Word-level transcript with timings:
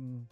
sagen, 0.00 0.28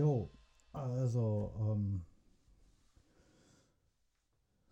Jo, 0.00 0.30
also 0.72 1.52
ähm, 1.58 2.06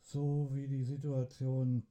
so 0.00 0.48
wie 0.52 0.66
die 0.66 0.82
Situation 0.82 1.86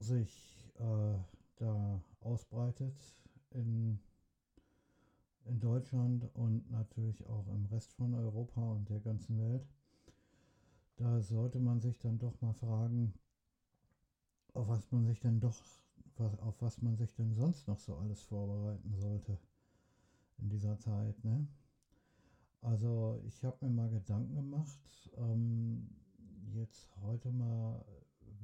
sich 0.00 0.68
äh, 0.80 1.14
da 1.54 2.02
ausbreitet 2.18 2.96
in, 3.50 4.00
in 5.44 5.60
Deutschland 5.60 6.28
und 6.34 6.68
natürlich 6.72 7.24
auch 7.28 7.46
im 7.54 7.66
Rest 7.66 7.92
von 7.92 8.14
Europa 8.14 8.60
und 8.60 8.88
der 8.88 8.98
ganzen 8.98 9.38
Welt, 9.38 9.64
da 10.96 11.20
sollte 11.20 11.60
man 11.60 11.78
sich 11.78 12.00
dann 12.00 12.18
doch 12.18 12.40
mal 12.40 12.54
fragen, 12.54 13.14
auf 14.54 14.66
was 14.66 14.90
man 14.90 15.06
sich 15.06 15.20
denn 15.20 15.38
doch, 15.38 15.62
was, 16.16 16.36
auf 16.40 16.60
was 16.60 16.82
man 16.82 16.96
sich 16.96 17.14
denn 17.14 17.32
sonst 17.32 17.68
noch 17.68 17.78
so 17.78 17.94
alles 17.98 18.22
vorbereiten 18.22 18.92
sollte 18.96 19.38
in 20.38 20.48
dieser 20.48 20.76
Zeit, 20.80 21.22
ne? 21.22 21.46
Also 22.62 23.20
ich 23.26 23.42
habe 23.44 23.66
mir 23.66 23.70
mal 23.72 23.90
Gedanken 23.90 24.34
gemacht, 24.34 25.10
ähm, 25.16 25.88
jetzt 26.52 26.94
heute 27.00 27.30
mal 27.32 27.84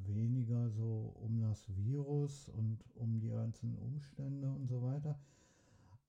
weniger 0.05 0.71
so 0.71 1.15
um 1.21 1.41
das 1.41 1.69
Virus 1.77 2.49
und 2.49 2.79
um 2.95 3.21
die 3.21 3.29
ganzen 3.29 3.77
Umstände 3.77 4.51
und 4.51 4.69
so 4.69 4.83
weiter. 4.83 5.19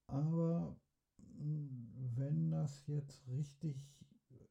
Aber 0.07 0.77
wenn 2.15 2.49
das 2.49 2.87
jetzt 2.87 3.27
richtig, 3.27 3.75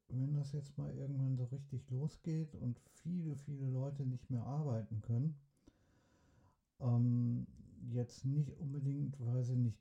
wenn 0.09 0.35
das 0.35 0.53
jetzt 0.53 0.77
mal 0.77 0.95
irgendwann 0.95 1.37
so 1.37 1.45
richtig 1.45 1.89
losgeht 1.91 2.55
und 2.57 2.79
viele, 2.79 3.37
viele 3.37 3.71
Leute 3.71 4.05
nicht 4.05 4.29
mehr 4.31 4.45
arbeiten 4.45 5.01
können, 5.01 5.35
ähm, 6.81 7.47
jetzt 7.89 8.27
nicht 8.27 8.51
unbedingt, 8.59 9.19
weil 9.19 9.43
sie 9.43 9.57
nicht 9.57 9.81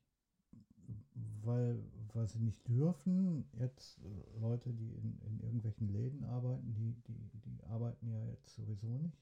weil, 1.44 1.82
weil 2.16 2.28
sie 2.28 2.40
nicht 2.40 2.68
dürfen. 2.68 3.46
Jetzt 3.60 4.00
äh, 4.00 4.40
Leute, 4.40 4.74
die 4.74 4.94
in, 4.94 5.20
in 5.22 5.40
irgendwelchen 5.42 5.90
Läden 5.90 6.24
arbeiten, 6.24 6.74
die, 6.74 6.96
die, 7.08 7.40
die 7.46 7.64
arbeiten 7.66 8.08
ja 8.08 8.26
jetzt 8.28 8.56
sowieso 8.56 8.98
nicht. 8.98 9.18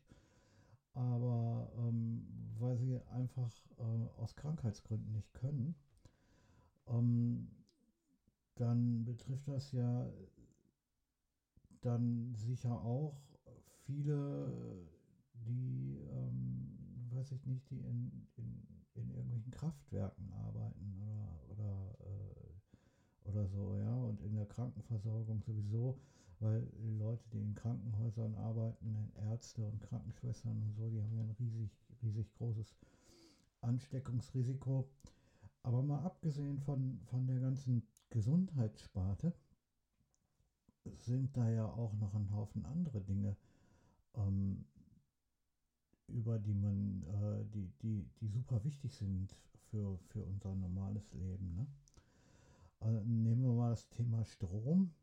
Aber 0.94 1.72
ähm, 1.79 2.25
weil 2.59 2.78
sie 2.78 3.00
einfach 3.12 3.51
äh, 3.79 4.22
aus 4.22 4.35
Krankheitsgründen 4.35 5.12
nicht 5.12 5.34
können, 5.34 5.75
ähm, 6.88 7.50
dann 8.56 9.03
betrifft 9.03 9.47
das 9.47 9.72
ja 9.72 10.07
dann 11.81 12.34
sicher 12.35 12.72
auch 12.72 13.18
viele, 13.85 14.88
die 15.34 15.97
ähm, 16.12 16.78
weiß 17.09 17.31
ich 17.31 17.45
nicht, 17.45 17.69
die 17.72 17.79
in, 17.79 18.28
in, 18.38 18.68
in 18.94 19.09
irgendwelchen 19.09 19.51
Kraftwerken 19.51 20.31
arbeiten 20.34 20.82
oder 23.33 23.47
so, 23.47 23.75
ja, 23.77 23.95
und 23.95 24.21
in 24.21 24.35
der 24.35 24.45
Krankenversorgung 24.45 25.41
sowieso, 25.41 25.99
weil 26.39 26.66
die 26.77 26.97
Leute, 26.97 27.23
die 27.31 27.39
in 27.39 27.55
Krankenhäusern 27.55 28.35
arbeiten, 28.35 29.11
Ärzte 29.16 29.66
und 29.66 29.81
Krankenschwestern 29.81 30.61
und 30.61 30.75
so, 30.75 30.89
die 30.89 31.01
haben 31.01 31.16
ja 31.16 31.23
ein 31.23 31.35
riesig, 31.39 31.71
riesig 32.01 32.33
großes 32.35 32.75
Ansteckungsrisiko. 33.61 34.89
Aber 35.63 35.81
mal 35.81 36.03
abgesehen 36.03 36.59
von, 36.59 36.99
von 37.05 37.25
der 37.25 37.39
ganzen 37.39 37.88
Gesundheitssparte, 38.09 39.33
sind 40.97 41.35
da 41.38 41.50
ja 41.50 41.65
auch 41.65 41.94
noch 41.94 42.13
ein 42.13 42.29
Haufen 42.31 42.65
andere 42.65 43.01
Dinge, 43.01 43.38
ähm, 44.15 44.65
über 46.07 46.38
die 46.39 46.53
man, 46.53 47.03
äh, 47.03 47.45
die, 47.53 47.71
die, 47.81 48.05
die 48.19 48.27
super 48.27 48.63
wichtig 48.65 48.94
sind 48.94 49.33
für, 49.69 49.97
für 50.09 50.23
unser 50.23 50.53
normales 50.55 51.13
Leben. 51.13 51.55
Ne? 51.55 51.65
Also 52.83 52.99
nehmen 53.05 53.44
wir 53.44 53.53
mal 53.53 53.69
das 53.69 53.88
Thema 53.89 54.25
Strom. 54.25 54.94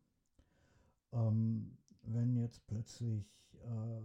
Ähm, 1.12 1.78
wenn 2.02 2.36
jetzt 2.36 2.66
plötzlich, 2.66 3.26
äh, 3.54 4.00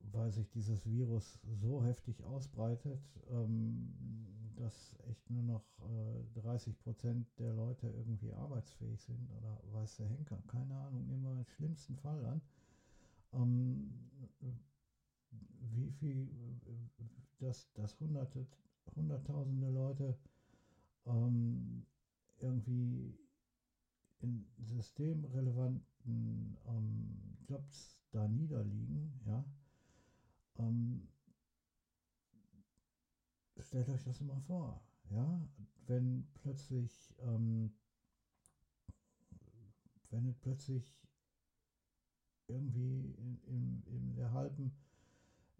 weil 0.00 0.32
sich 0.32 0.48
dieses 0.48 0.86
Virus 0.86 1.38
so 1.44 1.84
heftig 1.84 2.24
ausbreitet, 2.24 3.02
ähm, 3.30 3.94
dass 4.56 4.96
echt 5.08 5.28
nur 5.28 5.42
noch 5.42 5.64
äh, 5.80 6.40
30 6.40 6.78
Prozent 6.78 7.28
der 7.38 7.52
Leute 7.52 7.88
irgendwie 7.88 8.32
arbeitsfähig 8.32 9.00
sind 9.02 9.30
oder 9.30 9.60
weiß 9.72 9.96
der 9.96 10.08
Henker, 10.08 10.42
keine 10.48 10.74
Ahnung, 10.74 11.06
nehmen 11.06 11.24
wir 11.24 11.34
den 11.34 11.46
schlimmsten 11.46 11.96
Fall 11.96 12.24
an. 12.24 12.40
Ähm, 13.34 13.92
wie 15.74 15.90
viel, 15.90 16.28
dass, 17.40 17.70
dass 17.74 18.00
hunderte, 18.00 18.46
hunderttausende 18.96 19.68
Leute 19.68 20.16
ähm, 21.06 21.86
irgendwie 22.40 23.18
in 24.20 24.46
systemrelevanten 24.58 26.56
ähm, 26.66 27.36
Jobs 27.46 27.98
da 28.10 28.26
niederliegen, 28.26 29.20
ja, 29.26 29.44
ähm, 30.58 31.08
stellt 33.60 33.88
euch 33.88 34.02
das 34.04 34.20
mal 34.20 34.40
vor, 34.40 34.82
ja, 35.10 35.48
wenn 35.86 36.26
plötzlich, 36.34 37.14
ähm, 37.20 37.72
wenn 40.10 40.34
plötzlich 40.40 40.96
irgendwie 42.48 43.12
in, 43.18 43.40
in, 43.46 43.82
in 43.86 44.14
der 44.14 44.32
halben 44.32 44.72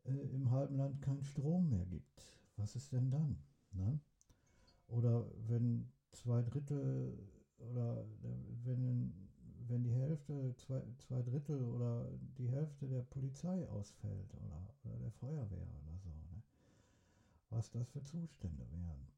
äh, 0.05 0.35
im 0.35 0.51
halben 0.51 0.77
Land 0.77 1.03
keinen 1.03 1.23
Strom 1.23 1.69
mehr 1.69 1.85
gibt. 1.87 2.25
Was 2.57 2.77
ist 2.77 2.93
denn 2.93 3.11
dann? 3.11 3.39
Ne? 3.73 4.01
Oder 4.89 5.27
wenn 5.47 5.91
zwei 6.13 6.43
Drittel 6.43 7.19
oder 7.59 8.05
wenn, 8.65 9.13
wenn 9.67 9.83
die 9.83 9.93
Hälfte, 9.93 10.55
zwei, 10.57 10.83
zwei 10.99 11.23
Drittel 11.23 11.63
oder 11.63 12.11
die 12.39 12.49
Hälfte 12.49 12.89
der 12.89 13.03
Polizei 13.03 13.69
ausfällt 13.69 14.35
oder, 14.35 14.75
oder 14.85 14.99
der 14.99 15.11
Feuerwehr 15.13 15.69
oder 15.83 15.99
so. 15.99 16.09
Ne? 16.09 16.43
Was 17.51 17.71
das 17.71 17.89
für 17.91 18.03
Zustände 18.03 18.67
wären. 18.71 19.09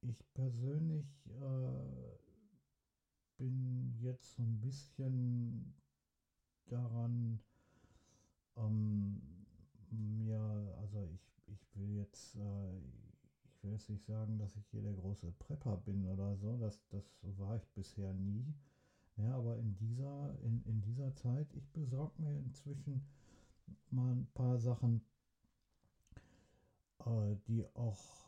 Ich 0.00 0.22
persönlich 0.34 1.26
äh, 1.26 2.18
bin 3.38 3.94
jetzt 4.00 4.34
so 4.36 4.42
ein 4.42 4.60
bisschen 4.60 5.74
daran 6.66 7.40
ähm, 8.56 9.20
mir, 9.90 10.74
also 10.80 11.08
ich, 11.12 11.42
ich 11.46 11.76
will 11.76 11.96
jetzt, 11.96 12.36
äh, 12.36 12.80
will 13.64 13.72
jetzt 13.72 13.90
nicht 13.90 14.04
sagen, 14.04 14.38
dass 14.38 14.54
ich 14.56 14.66
hier 14.68 14.82
der 14.82 14.92
große 14.92 15.32
Prepper 15.38 15.76
bin 15.78 16.06
oder 16.06 16.36
so, 16.36 16.56
das, 16.58 16.86
das 16.90 17.04
war 17.38 17.56
ich 17.56 17.66
bisher 17.70 18.12
nie. 18.12 18.54
Ja, 19.16 19.36
aber 19.36 19.56
in 19.58 19.74
dieser, 19.76 20.38
in, 20.42 20.62
in 20.64 20.80
dieser 20.82 21.14
Zeit, 21.14 21.46
ich 21.54 21.68
besorge 21.72 22.20
mir 22.20 22.36
inzwischen 22.38 23.06
mal 23.90 24.12
ein 24.12 24.26
paar 24.34 24.58
Sachen, 24.58 25.02
äh, 27.06 27.36
die 27.46 27.64
auch 27.74 28.24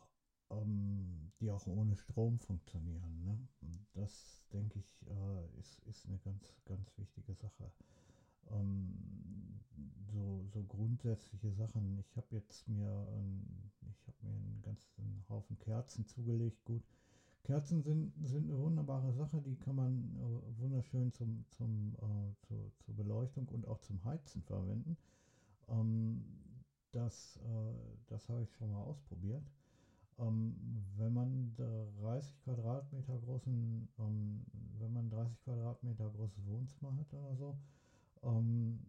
ähm, 0.49 1.31
die 1.39 1.51
auch 1.51 1.65
ohne 1.67 1.95
Strom 1.95 2.39
funktionieren. 2.39 3.23
Ne? 3.23 3.37
Das 3.93 4.45
denke 4.53 4.79
ich 4.79 5.07
äh, 5.07 5.59
ist, 5.59 5.79
ist 5.85 6.05
eine 6.07 6.17
ganz, 6.19 6.61
ganz 6.65 6.97
wichtige 6.97 7.33
Sache 7.33 7.71
ähm, 8.51 8.93
so, 10.11 10.45
so 10.53 10.63
grundsätzliche 10.63 11.51
Sachen. 11.51 11.99
Ich 11.99 12.15
habe 12.17 12.27
jetzt 12.31 12.67
mir, 12.67 13.07
ein, 13.11 13.71
ich 13.91 14.07
habe 14.07 14.17
mir 14.23 14.35
einen 14.35 14.61
ganzen 14.61 15.25
Haufen 15.29 15.57
Kerzen 15.59 16.05
zugelegt. 16.05 16.63
Gut, 16.65 16.83
Kerzen 17.43 17.81
sind, 17.83 18.13
sind 18.25 18.49
eine 18.49 18.59
wunderbare 18.59 19.13
Sache, 19.13 19.41
die 19.41 19.55
kann 19.55 19.75
man 19.75 20.15
äh, 20.17 20.59
wunderschön 20.61 21.13
zum, 21.13 21.45
zum, 21.51 21.95
äh, 21.95 22.35
zu, 22.47 22.71
zur 22.79 22.95
Beleuchtung 22.95 23.47
und 23.49 23.67
auch 23.67 23.79
zum 23.81 24.03
Heizen 24.05 24.43
verwenden. 24.43 24.97
Ähm, 25.69 26.23
das 26.91 27.37
äh, 27.37 27.73
das 28.07 28.29
habe 28.29 28.43
ich 28.43 28.51
schon 28.53 28.71
mal 28.71 28.81
ausprobiert. 28.83 29.43
ähm, 30.19 30.55
wenn 30.97 31.13
man 31.13 31.55
30 32.01 32.39
Quadratmeter 32.43 33.17
großen, 33.19 33.87
ähm, 33.99 34.45
wenn 34.79 34.93
man 34.93 35.09
30 35.09 35.39
Quadratmeter 35.43 36.09
großes 36.09 36.45
Wohnzimmer 36.47 36.95
hat 36.97 37.13
oder 37.13 37.35
so, 37.35 37.57
ähm, 38.27 38.79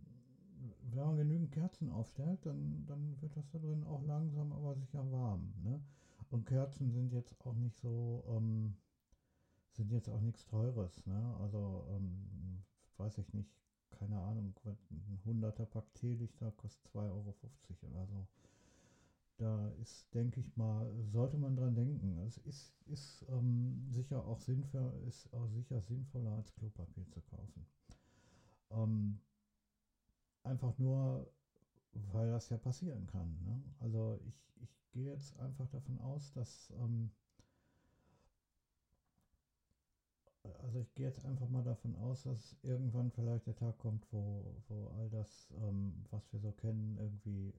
wenn 0.90 1.04
man 1.04 1.16
genügend 1.16 1.52
Kerzen 1.52 1.90
aufstellt, 1.90 2.44
dann, 2.44 2.84
dann 2.86 3.20
wird 3.20 3.36
das 3.36 3.48
da 3.50 3.58
drin 3.58 3.84
auch 3.84 4.02
langsam 4.02 4.52
aber 4.52 4.74
sicher 4.74 5.10
warm. 5.12 5.52
Ne? 5.62 5.80
Und 6.30 6.46
Kerzen 6.46 6.90
sind 6.90 7.12
jetzt 7.12 7.34
auch 7.46 7.54
nicht 7.54 7.76
so, 7.78 8.24
ähm, 8.28 8.76
sind 9.72 9.92
jetzt 9.92 10.08
auch 10.08 10.20
nichts 10.20 10.44
Teures. 10.46 11.06
Ne? 11.06 11.36
Also, 11.40 11.86
ähm, 11.90 12.64
weiß 12.96 13.18
ich 13.18 13.32
nicht, 13.32 13.50
keine 13.90 14.20
Ahnung, 14.20 14.54
ein 14.64 15.20
100er 15.24 15.66
Pack 15.66 15.94
Teelichter 15.94 16.50
kostet 16.52 16.84
2,50 16.92 17.00
Euro 17.04 17.34
oder 17.82 18.06
so. 18.06 18.26
Da 19.36 19.68
ist, 19.80 20.12
denke 20.14 20.40
ich 20.40 20.56
mal, 20.56 20.92
sollte 21.12 21.38
man 21.38 21.54
dran 21.54 21.76
denken. 21.76 22.18
Es 22.26 22.38
ist, 22.38 22.74
ist 22.86 23.24
ähm, 23.28 23.86
sicher 23.88 24.24
auch 24.26 24.40
sinnvoll, 24.40 24.92
ist 25.06 25.32
auch 25.32 25.46
sicher 25.48 25.80
sinnvoller 25.80 26.32
als 26.32 26.52
Klopapier 26.54 27.08
zu 27.08 27.20
kaufen. 27.20 27.66
Ähm, 28.70 29.20
einfach 30.48 30.76
nur, 30.78 31.30
weil 32.12 32.30
das 32.30 32.48
ja 32.50 32.56
passieren 32.58 33.06
kann. 33.06 33.38
Ne? 33.44 33.62
Also 33.80 34.18
ich, 34.26 34.52
ich 34.62 34.90
gehe 34.92 35.12
jetzt 35.12 35.38
einfach 35.38 35.68
davon 35.68 35.98
aus, 36.00 36.32
dass 36.32 36.72
ähm, 36.80 37.10
also 40.62 40.80
ich 40.80 40.94
gehe 40.94 41.06
jetzt 41.06 41.24
einfach 41.24 41.48
mal 41.48 41.62
davon 41.62 41.94
aus, 41.96 42.22
dass 42.22 42.56
irgendwann 42.62 43.10
vielleicht 43.10 43.46
der 43.46 43.56
Tag 43.56 43.78
kommt, 43.78 44.06
wo, 44.12 44.54
wo 44.68 44.88
all 44.98 45.08
das, 45.10 45.52
ähm, 45.62 46.04
was 46.10 46.32
wir 46.32 46.40
so 46.40 46.52
kennen, 46.52 46.96
irgendwie 46.98 47.54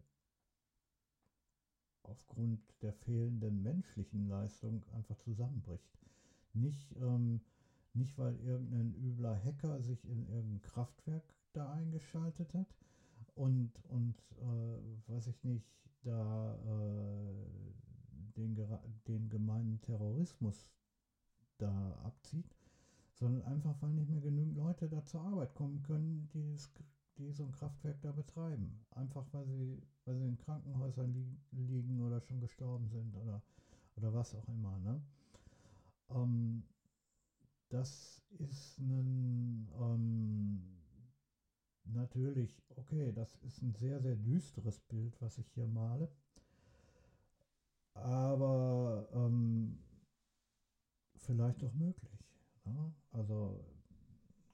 aufgrund 2.04 2.62
der 2.82 2.94
fehlenden 2.94 3.62
menschlichen 3.62 4.28
Leistung 4.28 4.84
einfach 4.94 5.18
zusammenbricht. 5.20 6.00
Nicht, 6.54 6.96
ähm, 6.98 7.42
nicht 7.94 8.18
weil 8.18 8.40
irgendein 8.40 8.96
übler 8.96 9.42
Hacker 9.44 9.82
sich 9.82 10.06
in 10.06 10.28
irgendein 10.28 10.62
Kraftwerk 10.62 11.34
da 11.54 11.72
eingeschaltet 11.74 12.54
hat 12.54 12.68
und, 13.36 13.72
und 13.90 14.16
äh, 14.38 15.12
weiß 15.12 15.28
ich 15.28 15.44
nicht, 15.44 15.66
da 16.04 16.56
äh, 16.56 17.70
den, 18.36 18.56
den 19.08 19.30
gemeinen 19.30 19.82
Terrorismus 19.82 20.68
da 21.58 22.00
abzieht, 22.04 22.56
sondern 23.14 23.44
einfach, 23.44 23.76
weil 23.82 23.92
nicht 23.92 24.10
mehr 24.10 24.22
genügend 24.22 24.56
Leute 24.56 24.88
da 24.88 25.04
zur 25.04 25.22
Arbeit 25.22 25.54
kommen 25.56 25.84
können, 25.84 26.30
die, 26.34 26.54
das, 26.54 26.72
die 27.18 27.32
so 27.32 27.44
ein 27.44 27.52
Kraftwerk 27.52 28.02
da 28.02 28.12
betreiben. 28.12 28.86
Einfach, 28.92 29.26
weil 29.34 29.46
sie, 29.46 29.82
weil 30.06 30.18
sie 30.18 30.28
in 30.28 30.38
Krankenhäusern 30.38 31.14
li 31.14 31.38
liegen 31.52 32.02
oder 32.02 32.22
schon 32.22 32.40
gestorben 32.40 32.88
sind 32.88 33.16
oder, 33.16 33.42
oder 33.98 34.14
was 34.14 34.34
auch 34.36 34.48
immer. 34.48 34.78
Ne? 34.80 35.02
Ähm, 36.12 36.64
das 37.70 38.22
ist 38.40 38.80
ein, 38.80 39.70
ähm, 39.80 40.79
natürlich, 41.94 42.62
okay, 42.76 43.12
das 43.12 43.36
ist 43.38 43.62
ein 43.62 43.74
sehr, 43.76 44.00
sehr 44.02 44.16
düsteres 44.16 44.80
Bild, 44.80 45.20
was 45.22 45.38
ich 45.38 45.48
hier 45.54 45.68
male. 45.68 46.10
Aber 47.94 49.08
ähm, 49.14 49.78
vielleicht 51.18 51.62
doch 51.62 51.74
möglich. 51.74 52.20
Ja, 52.66 52.94
also 53.12 53.64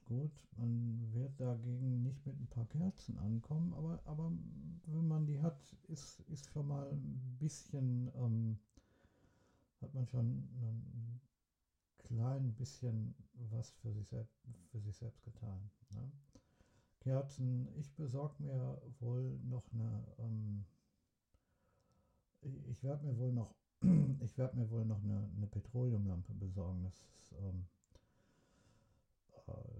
gut, 0.04 0.32
man 0.56 1.12
wird 1.12 1.38
dagegen 1.40 2.02
nicht 2.02 2.24
mit 2.26 2.38
ein 2.38 2.46
paar 2.48 2.66
Kerzen 2.66 3.18
ankommen, 3.18 3.72
aber, 3.74 4.00
aber 4.04 4.32
wenn 4.86 5.08
man 5.08 5.26
die 5.26 5.40
hat, 5.40 5.60
ist, 5.88 6.20
ist 6.28 6.48
schon 6.50 6.68
mal 6.68 6.88
ein 6.90 7.36
bisschen, 7.38 8.10
ähm, 8.16 8.58
hat 9.80 9.92
man 9.94 10.06
schon 10.06 10.26
ein 10.26 11.20
klein 11.98 12.54
bisschen 12.54 13.14
was 13.50 13.70
für 13.72 13.92
sich, 13.92 14.08
selbst, 14.08 14.38
für 14.70 14.80
sich 14.80 14.96
selbst 14.96 15.22
getan. 15.24 15.70
Ne? 15.90 16.10
Kerzen, 17.06 17.68
ich 17.78 17.94
besorge 17.94 18.42
mir 18.42 18.82
wohl 18.98 19.38
noch 19.44 19.62
eine, 19.72 20.04
ähm, 20.18 20.66
ich 22.68 22.82
werde 22.82 23.06
mir 23.06 23.16
wohl 23.16 23.30
noch, 23.30 23.54
ich 24.20 24.36
werde 24.36 24.56
mir 24.56 24.68
wohl 24.70 24.84
noch 24.84 25.00
eine, 25.04 25.30
eine 25.36 25.46
Petroleumlampe 25.46 26.34
besorgen. 26.34 26.82
Das 26.82 26.96
ist, 26.96 27.32
ähm, 27.38 27.68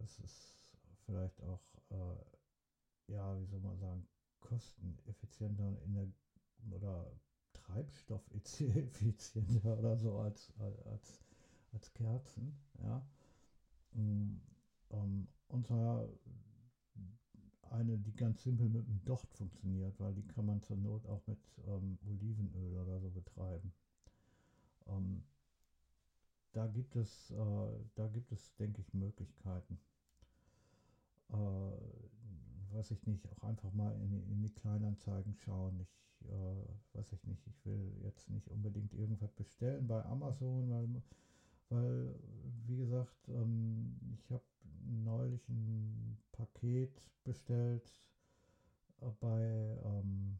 es 0.05 0.20
ist 0.20 0.78
vielleicht 1.05 1.43
auch, 1.43 1.64
äh, 1.90 2.14
ja, 3.12 3.37
wie 3.40 3.46
soll 3.46 3.58
man 3.58 3.76
sagen, 3.76 4.06
kosteneffizienter 4.38 5.78
der, 5.84 6.06
oder 6.70 7.11
treibstoffeffizienter 7.55 9.78
oder 9.81 9.96
so 9.96 10.17
als, 10.19 10.52
als, 10.61 11.25
als 11.73 11.93
Kerzen. 11.93 12.56
Ja. 12.84 13.05
Mm, 13.94 14.40
ähm, 14.90 15.26
und 15.49 15.67
zwar 15.67 16.08
eine, 17.76 17.99
die 17.99 18.14
ganz 18.14 18.43
simpel 18.43 18.69
mit 18.69 18.87
dem 18.87 19.05
Docht 19.05 19.32
funktioniert, 19.34 19.99
weil 20.00 20.14
die 20.14 20.26
kann 20.26 20.46
man 20.46 20.62
zur 20.62 20.76
Not 20.76 21.06
auch 21.06 21.26
mit 21.26 21.38
ähm, 21.67 21.99
Olivenöl 22.08 22.76
oder 22.78 23.00
so 23.00 23.11
betreiben. 23.11 23.73
Ähm, 24.88 25.23
da 26.52 26.67
gibt 26.67 26.96
es, 26.96 27.31
äh, 27.31 27.37
da 27.94 28.08
gibt 28.08 28.32
es, 28.32 28.55
denke 28.56 28.81
ich, 28.81 28.94
Möglichkeiten 28.94 29.78
äh, 31.32 32.75
weiß 32.75 32.90
ich 32.90 33.06
nicht, 33.06 33.26
auch 33.28 33.43
einfach 33.43 33.73
mal 33.73 33.94
in, 34.00 34.23
in 34.31 34.43
die 34.43 34.52
Kleinanzeigen 34.52 35.34
schauen. 35.34 35.81
Ich 35.81 36.28
äh, 36.28 36.96
weiß 36.96 37.12
ich 37.12 37.25
nicht, 37.26 37.46
ich 37.46 37.64
will 37.67 37.93
jetzt 38.02 38.31
nicht 38.31 38.49
unbedingt 38.49 38.93
irgendwas 38.94 39.32
bestellen 39.32 39.87
bei 39.87 40.05
Amazon, 40.05 40.70
weil, 40.70 41.02
weil 41.69 42.14
wie 42.67 42.76
gesagt, 42.76 43.28
ähm, 43.28 43.96
ich 44.19 44.31
habe 44.31 44.43
neulich 44.87 45.49
ein 45.49 46.19
Paket 46.33 47.03
bestellt 47.25 47.83
äh, 49.00 49.11
bei 49.21 49.79
ähm, 49.85 50.38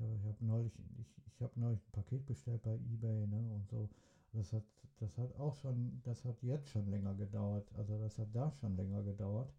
ich 0.00 0.06
habe 0.06 0.28
hab 0.28 0.40
neulich, 0.40 0.72
ich, 0.98 1.14
ich 1.26 1.42
habe 1.42 1.60
neulich 1.60 1.80
ein 1.86 1.92
Paket 1.92 2.24
bestellt 2.26 2.62
bei 2.62 2.74
eBay, 2.74 3.26
ne? 3.26 3.50
Und 3.54 3.68
so. 3.68 3.88
Das 4.32 4.52
hat, 4.52 4.62
das 4.98 5.18
hat 5.18 5.34
auch 5.38 5.56
schon, 5.56 6.00
das 6.04 6.24
hat 6.24 6.42
jetzt 6.42 6.68
schon 6.68 6.88
länger 6.88 7.14
gedauert. 7.14 7.68
Also 7.76 7.98
das 7.98 8.16
hat 8.18 8.28
da 8.32 8.50
schon 8.52 8.76
länger 8.76 9.02
gedauert. 9.02 9.52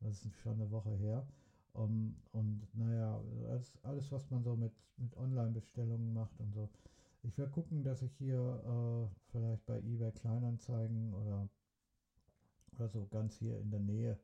Das 0.00 0.24
ist 0.24 0.36
schon 0.36 0.54
eine 0.54 0.70
Woche 0.70 0.90
her. 0.90 1.26
Um, 1.72 2.16
und 2.32 2.66
naja, 2.74 3.20
alles, 3.48 3.72
alles, 3.82 4.10
was 4.12 4.28
man 4.30 4.42
so 4.42 4.56
mit, 4.56 4.72
mit 4.96 5.16
Online-Bestellungen 5.16 6.12
macht 6.12 6.38
und 6.40 6.52
so. 6.52 6.68
Ich 7.22 7.38
werde 7.38 7.52
gucken, 7.52 7.82
dass 7.84 8.02
ich 8.02 8.12
hier 8.16 8.38
äh, 8.38 9.30
vielleicht 9.30 9.64
bei 9.66 9.78
eBay 9.78 10.10
Kleinanzeigen 10.12 11.14
oder 11.14 11.48
so 12.88 13.06
ganz 13.06 13.36
hier 13.36 13.58
in 13.58 13.70
der 13.70 13.80
Nähe 13.80 14.18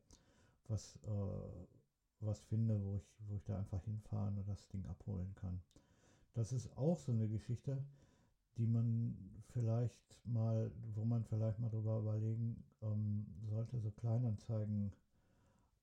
was, 0.67 0.97
äh, 1.03 1.65
was 2.19 2.41
finde, 2.41 2.83
wo 2.83 2.95
ich, 2.95 3.15
wo 3.27 3.35
ich 3.35 3.43
da 3.43 3.57
einfach 3.57 3.83
hinfahren 3.83 4.37
und 4.37 4.47
das 4.47 4.67
Ding 4.67 4.85
abholen 4.87 5.33
kann. 5.35 5.61
Das 6.33 6.51
ist 6.51 6.75
auch 6.77 6.99
so 6.99 7.11
eine 7.11 7.27
Geschichte 7.27 7.81
die 8.57 8.65
man 8.65 9.15
vielleicht 9.53 10.19
mal, 10.25 10.71
wo 10.95 11.05
man 11.05 11.23
vielleicht 11.23 11.59
mal 11.59 11.69
drüber 11.69 11.99
überlegen 11.99 12.63
ähm, 12.81 13.25
sollte, 13.45 13.79
so 13.79 13.91
Kleinanzeigen, 13.91 14.91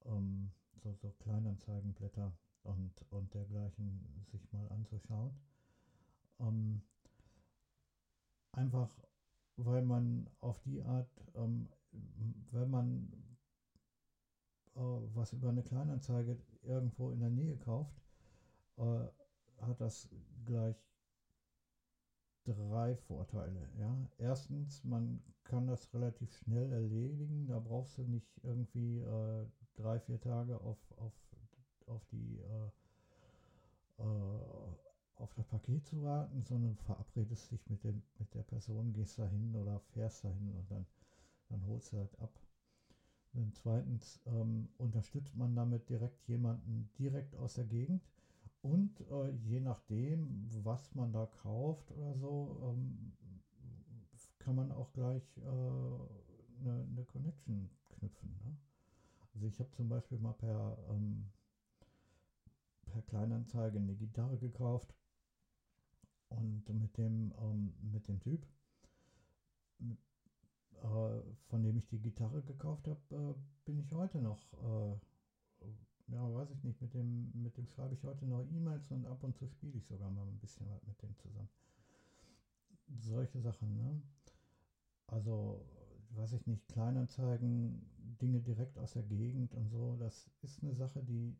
ähm, 0.06 0.50
so, 0.82 0.92
so 0.94 1.10
Kleinanzeigenblätter 1.20 2.32
und, 2.64 2.92
und 3.10 3.32
dergleichen 3.32 4.24
sich 4.30 4.52
mal 4.52 4.68
anzuschauen. 4.68 5.30
Ähm, 6.40 6.82
einfach, 8.52 8.90
weil 9.56 9.82
man 9.82 10.28
auf 10.40 10.60
die 10.62 10.82
Art, 10.82 11.08
ähm, 11.36 11.68
wenn 12.52 12.70
man 12.70 13.12
äh, 14.76 14.80
was 15.14 15.32
über 15.32 15.48
eine 15.48 15.62
Kleinanzeige 15.62 16.38
irgendwo 16.62 17.10
in 17.10 17.20
der 17.20 17.30
Nähe 17.30 17.56
kauft, 17.58 18.00
äh, 18.76 19.06
hat 19.60 19.80
das 19.80 20.08
gleich 20.44 20.76
drei 22.44 22.96
Vorteile. 22.96 23.68
Ja. 23.78 23.96
Erstens, 24.18 24.84
man 24.84 25.22
kann 25.44 25.66
das 25.66 25.92
relativ 25.94 26.32
schnell 26.38 26.72
erledigen. 26.72 27.46
Da 27.46 27.58
brauchst 27.58 27.98
du 27.98 28.02
nicht 28.02 28.28
irgendwie 28.42 28.98
äh, 28.98 29.46
drei, 29.76 29.98
vier 30.00 30.20
Tage 30.20 30.60
auf, 30.60 30.78
auf, 30.96 31.12
auf, 31.86 32.04
die, 32.06 32.38
äh, 32.38 34.02
äh, 34.02 34.74
auf 35.16 35.32
das 35.34 35.46
Paket 35.46 35.86
zu 35.86 36.02
warten, 36.02 36.42
sondern 36.42 36.76
verabredest 36.76 37.50
dich 37.50 37.68
mit, 37.68 37.82
dem, 37.84 38.02
mit 38.18 38.34
der 38.34 38.42
Person, 38.42 38.92
gehst 38.92 39.18
dahin 39.18 39.54
oder 39.54 39.80
fährst 39.92 40.24
dahin 40.24 40.52
und 40.52 40.70
dann, 40.70 40.86
dann 41.54 41.66
holst 41.66 41.92
du 41.92 41.98
halt 41.98 42.18
ab. 42.20 42.40
Und 43.34 43.54
zweitens 43.56 44.20
ähm, 44.26 44.68
unterstützt 44.78 45.36
man 45.36 45.54
damit 45.54 45.88
direkt 45.90 46.26
jemanden 46.28 46.90
direkt 46.98 47.36
aus 47.36 47.54
der 47.54 47.64
Gegend 47.64 48.02
und 48.62 49.00
äh, 49.10 49.30
je 49.30 49.60
nachdem, 49.60 50.48
was 50.64 50.94
man 50.94 51.12
da 51.12 51.26
kauft 51.26 51.90
oder 51.92 52.14
so, 52.14 52.58
ähm, 52.62 53.12
kann 54.38 54.54
man 54.56 54.72
auch 54.72 54.92
gleich 54.92 55.22
eine 55.38 55.48
äh, 55.48 56.64
ne, 56.64 56.86
ne 56.94 57.04
Connection 57.04 57.70
knüpfen. 57.88 58.30
Ne? 58.44 58.56
Also 59.34 59.46
ich 59.46 59.58
habe 59.60 59.70
zum 59.72 59.88
Beispiel 59.88 60.18
mal 60.18 60.34
per, 60.34 60.78
ähm, 60.90 61.30
per 62.86 63.02
Kleinanzeige 63.02 63.78
eine 63.78 63.94
Gitarre 63.94 64.38
gekauft 64.38 64.94
Und 66.28 66.68
mit 66.68 66.98
dem, 66.98 67.32
ähm, 67.40 67.72
mit 67.80 68.08
dem 68.08 68.20
Typ, 68.20 68.46
äh, 70.84 71.22
von 71.48 71.62
dem 71.62 71.78
ich 71.78 71.86
die 71.88 72.00
Gitarre 72.00 72.42
gekauft 72.42 72.86
habe, 72.88 73.00
äh, 73.10 73.34
bin 73.64 73.78
ich 73.78 73.92
heute 73.94 74.20
noch, 74.20 74.52
äh, 74.52 74.98
ja, 76.08 76.34
weiß 76.34 76.50
ich 76.50 76.62
nicht, 76.62 76.80
mit 76.82 76.92
dem, 76.92 77.30
mit 77.42 77.56
dem 77.56 77.66
schreibe 77.66 77.94
ich 77.94 78.04
heute 78.04 78.26
noch 78.26 78.42
E-Mails 78.42 78.90
und 78.90 79.06
ab 79.06 79.24
und 79.24 79.34
zu 79.34 79.46
spiele 79.48 79.78
ich 79.78 79.86
sogar 79.86 80.10
mal 80.10 80.26
ein 80.26 80.38
bisschen 80.38 80.68
was 80.68 80.84
mit 80.86 81.00
dem 81.02 81.16
zusammen. 81.16 81.48
Solche 83.00 83.40
Sachen, 83.40 83.76
ne? 83.76 84.02
Also, 85.06 85.64
weiß 86.10 86.34
ich 86.34 86.46
nicht, 86.46 86.68
Kleinanzeigen, 86.68 87.86
Dinge 88.20 88.40
direkt 88.40 88.78
aus 88.78 88.92
der 88.92 89.02
Gegend 89.04 89.54
und 89.54 89.70
so, 89.70 89.96
das 89.96 90.30
ist 90.42 90.62
eine 90.62 90.74
Sache, 90.74 91.02
die, 91.02 91.34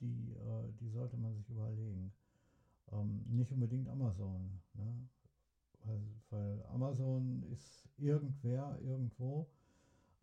die, 0.00 0.32
äh, 0.34 0.72
die 0.80 0.90
sollte 0.90 1.16
man 1.16 1.34
sich 1.34 1.48
überlegen. 1.48 2.12
Ähm, 2.92 3.24
nicht 3.26 3.52
unbedingt 3.52 3.88
Amazon, 3.88 4.60
ne? 4.74 5.08
Weil, 5.86 6.00
weil 6.30 6.62
Amazon 6.66 7.42
ist 7.52 7.88
irgendwer 7.98 8.78
irgendwo 8.82 9.48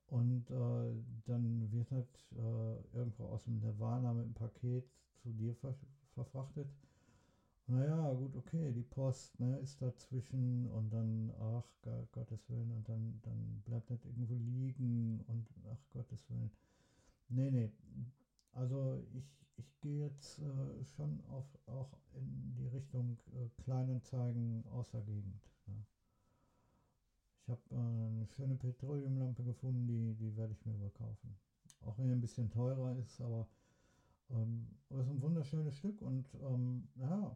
und 0.07 0.49
äh, 0.51 1.03
dann 1.25 1.71
wird 1.71 1.91
halt 1.91 2.07
äh, 2.33 2.97
irgendwo 2.97 3.25
aus 3.25 3.45
dem 3.45 3.59
Nirvana 3.59 4.13
mit 4.13 4.25
dem 4.25 4.33
Paket 4.33 4.85
zu 5.15 5.31
dir 5.31 5.55
ver 5.55 5.75
verfrachtet. 6.13 6.67
Naja, 7.67 8.13
gut, 8.13 8.35
okay, 8.35 8.71
die 8.71 8.83
Post 8.83 9.39
ne, 9.39 9.57
ist 9.57 9.81
dazwischen 9.81 10.69
und 10.69 10.91
dann, 10.91 11.31
ach 11.39 11.65
Gottes 12.11 12.49
Willen, 12.49 12.71
und 12.71 12.87
dann, 12.89 13.19
dann 13.23 13.61
bleibt 13.65 13.89
das 13.89 14.05
irgendwo 14.05 14.35
liegen 14.35 15.21
und 15.27 15.49
ach 15.71 15.79
Gottes 15.91 16.29
Willen. 16.29 16.51
Nee, 17.29 17.51
nee, 17.51 17.71
also 18.53 19.03
ich, 19.13 19.25
ich 19.57 19.79
gehe 19.81 20.07
jetzt 20.07 20.39
äh, 20.39 20.85
schon 20.95 21.21
auf, 21.25 21.45
auch 21.67 21.97
in 22.13 22.55
die 22.55 22.67
Richtung 22.67 23.17
äh, 23.33 23.49
Kleinanzeigen 23.63 24.65
außer 24.67 25.01
Gegend. 25.01 25.41
Ne? 25.67 25.85
Ich 27.41 27.49
habe 27.49 27.61
äh, 27.71 27.75
eine 27.75 28.27
schöne 28.27 28.55
Petroleumlampe 28.55 29.43
gefunden, 29.43 29.87
die, 29.87 30.15
die 30.15 30.35
werde 30.37 30.53
ich 30.53 30.65
mir 30.65 30.79
wohl 30.79 30.91
kaufen. 30.91 31.35
Auch 31.81 31.97
wenn 31.97 32.07
die 32.07 32.13
ein 32.13 32.21
bisschen 32.21 32.49
teurer 32.49 32.95
ist, 32.97 33.19
aber 33.19 33.47
ähm, 34.29 34.67
ist 34.89 35.09
ein 35.09 35.21
wunderschönes 35.21 35.75
Stück 35.75 36.01
und 36.01 36.33
ähm, 36.35 36.87
ja, 36.95 37.35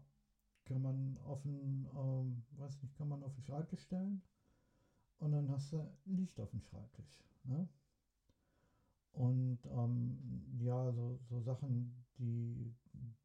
kann 0.65 0.81
man 0.81 1.17
auf 1.25 1.41
den, 1.43 1.87
ähm, 1.95 2.43
weiß 2.51 2.81
nicht, 2.81 2.95
kann 2.95 3.09
man 3.09 3.23
auf 3.23 3.33
den 3.33 3.43
Schreibtisch 3.43 3.81
stellen 3.81 4.21
und 5.19 5.31
dann 5.31 5.49
hast 5.49 5.73
du 5.73 5.89
Licht 6.05 6.39
auf 6.39 6.51
dem 6.51 6.61
Schreibtisch. 6.61 7.19
Ne? 7.43 7.67
Und 9.13 9.59
ähm, 9.65 10.17
ja, 10.59 10.91
so, 10.91 11.19
so 11.29 11.39
Sachen, 11.41 11.93
die 12.19 12.73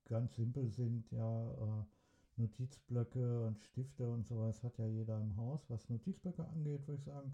ganz 0.06 0.34
simpel 0.34 0.68
sind, 0.70 1.10
ja, 1.10 1.50
äh, 1.52 1.84
Notizblöcke 2.36 3.46
und 3.46 3.60
Stifte 3.60 4.10
und 4.10 4.26
sowas 4.26 4.62
hat 4.62 4.78
ja 4.78 4.86
jeder 4.86 5.20
im 5.20 5.36
Haus. 5.36 5.68
Was 5.68 5.88
Notizblöcke 5.88 6.46
angeht, 6.48 6.86
würde 6.86 6.98
ich 6.98 7.04
sagen, 7.04 7.32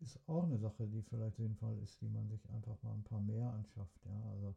ist 0.00 0.18
auch 0.28 0.44
eine 0.44 0.58
Sache, 0.58 0.86
die 0.88 1.02
vielleicht 1.02 1.36
sinnvoll 1.36 1.78
ist, 1.78 2.00
die 2.00 2.08
man 2.08 2.28
sich 2.28 2.48
einfach 2.50 2.82
mal 2.82 2.94
ein 2.94 3.04
paar 3.04 3.20
mehr 3.20 3.52
anschafft. 3.52 4.04
Ja, 4.04 4.30
also 4.30 4.54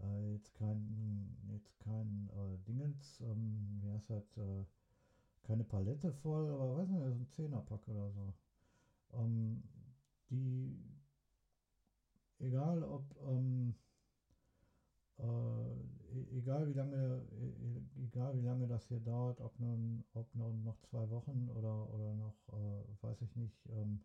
äh, 0.00 0.32
jetzt 0.32 0.54
kein, 0.54 1.36
jetzt 1.52 1.78
kein 1.80 2.30
äh, 2.30 2.58
Dingens, 2.66 3.20
ähm, 3.20 3.80
wie 3.82 3.90
heißt 3.90 4.10
das, 4.10 4.36
äh, 4.38 4.64
keine 5.42 5.64
Palette 5.64 6.12
voll, 6.12 6.48
aber 6.50 6.78
weiß 6.78 6.88
nicht, 6.88 7.00
so 7.00 7.10
ein 7.10 7.28
Zehnerpack 7.30 7.86
oder 7.88 8.10
so. 8.10 8.34
Ähm, 9.14 9.62
die 10.30 10.78
egal 12.42 12.82
ob, 12.82 13.04
ähm, 13.28 13.74
äh, 15.18 16.14
e-, 16.18 16.38
egal 16.38 16.68
wie 16.68 16.72
lange, 16.74 17.22
e-, 17.32 17.78
e-, 18.00 18.04
egal 18.04 18.36
wie 18.36 18.42
lange 18.44 18.66
das 18.66 18.86
hier 18.86 19.00
dauert, 19.00 19.40
ob 19.40 19.58
nun, 19.58 20.04
ob 20.14 20.34
nun 20.34 20.62
noch 20.62 20.78
zwei 20.82 21.08
Wochen 21.10 21.48
oder, 21.48 21.92
oder 21.92 22.14
noch, 22.14 22.36
äh, 22.52 23.02
weiß 23.02 23.22
ich 23.22 23.34
nicht, 23.36 23.68
ähm, 23.70 24.00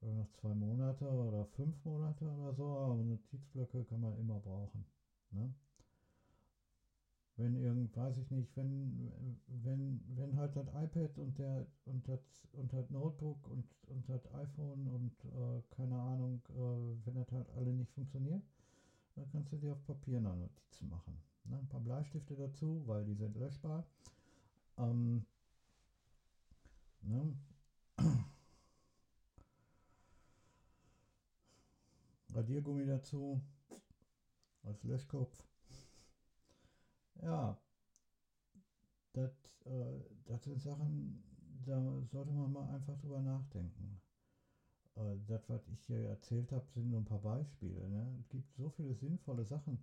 oder 0.00 0.14
noch 0.14 0.30
zwei 0.32 0.54
Monate 0.54 1.08
oder 1.08 1.46
fünf 1.46 1.84
Monate 1.84 2.24
oder 2.30 2.52
so, 2.54 2.64
aber 2.64 3.02
Notizblöcke 3.02 3.84
kann 3.84 4.00
man 4.00 4.18
immer 4.18 4.40
brauchen. 4.40 4.84
Ne? 5.30 5.52
Wenn 7.36 7.54
irgend, 7.56 7.94
weiß 7.96 8.16
ich 8.16 8.30
nicht, 8.30 8.56
wenn, 8.56 9.12
wenn, 9.46 10.00
wenn 10.16 10.36
halt 10.36 10.56
das 10.56 10.68
iPad 10.68 11.18
und 11.18 11.38
der 11.38 11.66
und 11.84 12.08
das 12.08 12.20
und 12.52 12.72
das 12.72 12.88
Notebook 12.90 13.46
und, 13.48 13.66
und 13.88 14.08
das 14.08 14.26
iPhone 14.32 14.88
und 14.88 15.12
äh, 15.24 15.60
keine 15.70 16.00
Ahnung, 16.00 16.40
äh, 16.48 16.96
wenn 17.04 17.14
das 17.14 17.30
halt 17.32 17.50
alle 17.50 17.74
nicht 17.74 17.92
funktioniert, 17.92 18.42
dann 19.14 19.28
kannst 19.30 19.52
du 19.52 19.58
dir 19.58 19.72
auf 19.72 19.84
Papier 19.84 20.20
noch 20.20 20.34
Notizen 20.34 20.88
machen. 20.88 21.20
Ne? 21.44 21.58
Ein 21.58 21.68
paar 21.68 21.80
Bleistifte 21.80 22.34
dazu, 22.34 22.82
weil 22.86 23.04
die 23.04 23.14
sind 23.14 23.36
löschbar. 23.36 23.84
Ähm, 24.78 25.26
ne? 27.02 27.36
Radiergummi 32.34 32.86
dazu 32.86 33.42
als 34.62 34.82
Löschkopf. 34.84 35.46
Ja, 37.22 37.58
das, 39.12 39.32
äh, 39.64 40.00
sind 40.44 40.60
Sachen, 40.60 41.22
da 41.64 41.80
sollte 42.12 42.32
man 42.32 42.52
mal 42.52 42.68
einfach 42.74 42.96
drüber 42.98 43.20
nachdenken. 43.20 44.00
Äh, 44.96 45.16
das, 45.26 45.48
was 45.48 45.68
ich 45.68 45.80
hier 45.86 46.08
erzählt 46.08 46.52
habe, 46.52 46.66
sind 46.74 46.90
nur 46.90 47.00
ein 47.00 47.04
paar 47.04 47.20
Beispiele. 47.20 47.88
Ne? 47.88 48.16
Es 48.20 48.28
gibt 48.28 48.52
so 48.54 48.70
viele 48.70 48.94
sinnvolle 48.94 49.44
Sachen, 49.44 49.78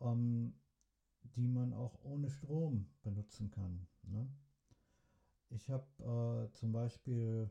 ähm, 0.00 0.54
die 1.36 1.48
man 1.48 1.72
auch 1.74 1.98
ohne 2.04 2.30
Strom 2.30 2.86
benutzen 3.02 3.50
kann. 3.50 3.86
Ne? 4.04 4.28
Ich 5.50 5.68
habe 5.70 6.48
äh, 6.48 6.52
zum 6.56 6.72
Beispiel 6.72 7.50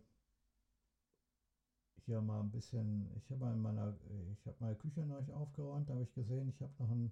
hier 2.06 2.22
mal 2.22 2.40
ein 2.40 2.52
bisschen, 2.52 3.08
ich 3.18 3.30
habe 3.32 3.54
meiner, 3.56 3.96
ich 4.34 4.46
habe 4.48 4.58
meine 4.60 4.76
Küche 4.76 5.02
neu 5.02 5.22
aufgeräumt, 5.34 5.90
da 5.90 5.94
habe 5.94 6.04
ich 6.04 6.14
gesehen, 6.14 6.50
ich 6.50 6.62
habe 6.62 6.74
noch 6.80 6.90
ein 6.90 7.12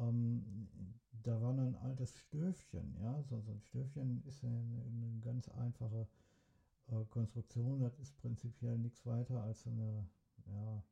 ähm, 0.00 0.68
da 1.22 1.40
war 1.42 1.52
ein 1.52 1.76
altes 1.76 2.16
Stöfchen, 2.16 2.96
ja, 3.02 3.22
so, 3.22 3.40
so 3.40 3.52
ein 3.52 3.60
Stöfchen 3.60 4.22
ist 4.26 4.44
eine, 4.44 4.56
eine 4.56 5.20
ganz 5.20 5.48
einfache 5.48 6.06
äh, 6.88 7.04
Konstruktion, 7.10 7.80
das 7.80 7.98
ist 7.98 8.16
prinzipiell 8.18 8.78
nichts 8.78 9.04
weiter 9.04 9.42
als 9.42 9.66
eine, 9.66 10.06
ja, 10.46 10.82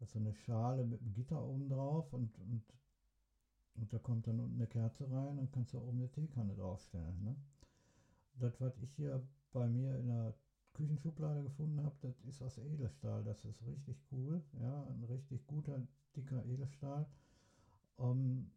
als 0.00 0.16
eine 0.16 0.32
Schale 0.32 0.84
mit 0.84 1.00
einem 1.00 1.12
Gitter 1.14 1.42
oben 1.42 1.68
drauf 1.68 2.12
und, 2.12 2.38
und, 2.38 2.62
und 3.74 3.92
da 3.92 3.98
kommt 3.98 4.26
dann 4.26 4.40
unten 4.40 4.56
eine 4.56 4.66
Kerze 4.66 5.10
rein 5.10 5.38
und 5.38 5.52
kannst 5.52 5.72
du 5.72 5.78
oben 5.78 5.98
eine 5.98 6.10
Teekanne 6.10 6.54
draufstellen. 6.54 7.22
Ne? 7.22 7.36
Das, 8.38 8.60
was 8.60 8.78
ich 8.78 8.92
hier 8.94 9.20
bei 9.52 9.66
mir 9.66 9.96
in 9.96 10.06
der 10.06 10.34
Küchenschublade 10.74 11.42
gefunden 11.42 11.82
habe, 11.82 11.96
das 12.02 12.20
ist 12.20 12.40
aus 12.40 12.58
Edelstahl. 12.58 13.24
Das 13.24 13.44
ist 13.44 13.66
richtig 13.66 14.00
cool. 14.12 14.40
Ja, 14.60 14.84
ein 14.84 15.02
richtig 15.04 15.44
guter, 15.48 15.82
dicker 16.14 16.44
Edelstahl. 16.44 17.06
Ähm, 17.98 18.50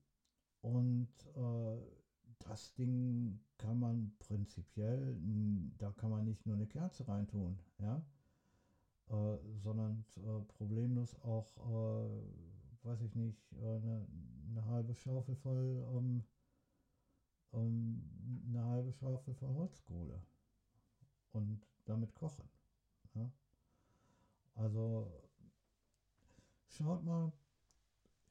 und 0.61 1.09
äh, 1.35 1.77
das 2.39 2.73
Ding 2.73 3.39
kann 3.57 3.79
man 3.79 4.13
prinzipiell, 4.19 5.15
da 5.77 5.91
kann 5.91 6.11
man 6.11 6.25
nicht 6.25 6.45
nur 6.45 6.55
eine 6.55 6.67
Kerze 6.67 7.07
reintun, 7.07 7.59
ja, 7.79 8.03
äh, 9.09 9.37
sondern 9.63 10.05
äh, 10.17 10.41
problemlos 10.57 11.15
auch, 11.21 11.57
äh, 11.57 12.87
weiß 12.87 13.01
ich 13.01 13.15
nicht, 13.15 13.53
äh, 13.53 13.57
eine, 13.57 14.07
eine, 14.49 14.65
halbe 14.65 14.95
Schaufel 14.95 15.35
voll, 15.35 15.85
ähm, 15.95 16.23
ähm, 17.53 18.43
eine 18.49 18.65
halbe 18.65 18.91
Schaufel 18.93 19.33
voll 19.35 19.53
Holzkohle 19.53 20.21
und 21.31 21.61
damit 21.85 22.13
kochen. 22.15 22.49
Ja? 23.15 23.31
Also 24.55 25.11
schaut 26.67 27.03
mal, 27.03 27.31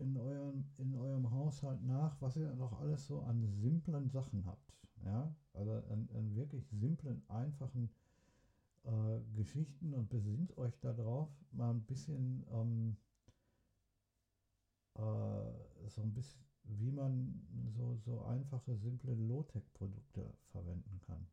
in 0.01 0.17
eurem, 0.17 0.65
in 0.79 0.95
eurem 0.95 1.31
Haushalt 1.31 1.83
nach, 1.83 2.21
was 2.21 2.37
ihr 2.37 2.55
noch 2.55 2.81
alles 2.81 3.07
so 3.07 3.21
an 3.21 3.47
simplen 3.47 4.09
Sachen 4.09 4.47
habt. 4.47 4.75
Ja, 5.05 5.35
also 5.55 5.73
an, 5.73 6.09
an 6.15 6.35
wirklich 6.35 6.69
simplen, 6.69 7.23
einfachen 7.29 7.91
äh, 8.85 9.21
Geschichten 9.35 9.95
und 9.95 10.09
besinnt 10.09 10.57
euch 10.59 10.79
darauf, 10.81 11.29
mal 11.53 11.71
ein 11.71 11.83
bisschen 11.83 12.45
ähm, 12.53 12.97
äh, 14.95 15.89
so 15.89 16.03
ein 16.03 16.13
bisschen, 16.13 16.41
wie 16.65 16.93
man 16.93 17.47
so, 17.77 17.97
so 17.97 18.23
einfache, 18.25 18.77
simple 18.77 19.15
Low-Tech-Produkte 19.15 20.33
verwenden 20.51 21.01
kann. 21.01 21.27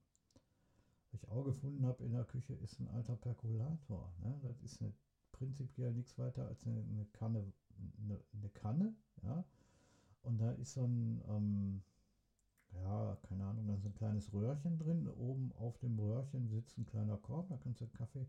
Was 1.12 1.14
ich 1.14 1.30
auch 1.30 1.44
gefunden 1.44 1.86
habe 1.86 2.04
in 2.04 2.12
der 2.12 2.26
Küche 2.26 2.54
ist 2.54 2.80
ein 2.80 2.88
alter 2.90 3.16
Perkulator. 3.16 4.14
Ne? 4.20 4.40
Das 4.44 4.62
ist 4.62 4.82
eine, 4.82 4.94
prinzipiell 5.38 5.94
nichts 5.94 6.17
weiter 6.17 6.48
als 6.48 6.65
eine, 6.65 6.84
eine 6.84 7.06
Kanne 7.13 7.53
eine, 8.00 8.20
eine 8.34 8.50
Kanne, 8.50 8.96
ja, 9.24 9.44
und 10.24 10.39
da 10.39 10.51
ist 10.51 10.74
so 10.74 10.84
ein, 10.84 11.22
ähm, 11.29 11.84
ja, 12.74 13.17
keine 13.24 13.46
Ahnung, 13.46 13.67
da 13.67 13.75
ist 13.75 13.86
ein 13.86 13.94
kleines 13.94 14.34
Röhrchen 14.34 14.77
drin. 14.77 15.08
Oben 15.08 15.53
auf 15.53 15.77
dem 15.79 15.98
Röhrchen 16.00 16.48
sitzt 16.50 16.77
ein 16.77 16.86
kleiner 16.86 17.17
Korb, 17.17 17.50
da 17.50 17.58
kannst 17.58 17.82
du 17.82 17.88
Kaffee, 17.88 18.27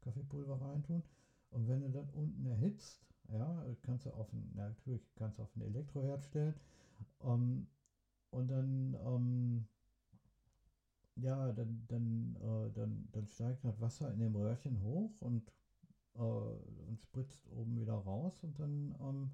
Kaffeepulver 0.00 0.60
reintun. 0.60 1.02
Und 1.50 1.68
wenn 1.68 1.80
du 1.80 1.90
das 1.90 2.10
unten 2.10 2.46
erhitzt, 2.46 3.04
ja, 3.32 3.64
kannst 3.82 4.06
du 4.06 4.10
auf 4.10 4.32
ein, 4.32 4.52
natürlich 4.54 5.02
kannst 5.16 5.38
du 5.38 5.42
auf 5.42 5.54
ein 5.56 5.62
Elektroherd 5.62 6.22
stellen. 6.22 6.54
Ähm, 7.22 7.66
und 8.30 8.48
dann, 8.48 8.96
ähm, 9.04 9.66
ja, 11.16 11.52
dann, 11.52 11.84
dann, 11.88 12.36
äh, 12.36 12.72
dann, 12.72 13.08
dann 13.12 13.26
steigt 13.26 13.64
halt 13.64 13.80
Wasser 13.80 14.12
in 14.12 14.20
dem 14.20 14.36
Röhrchen 14.36 14.80
hoch 14.82 15.10
und, 15.20 15.52
äh, 16.20 16.88
und 16.88 17.00
spritzt 17.00 17.46
oben 17.50 17.80
wieder 17.80 17.94
raus 17.94 18.42
und 18.42 18.58
dann, 18.58 18.94
ähm, 19.00 19.30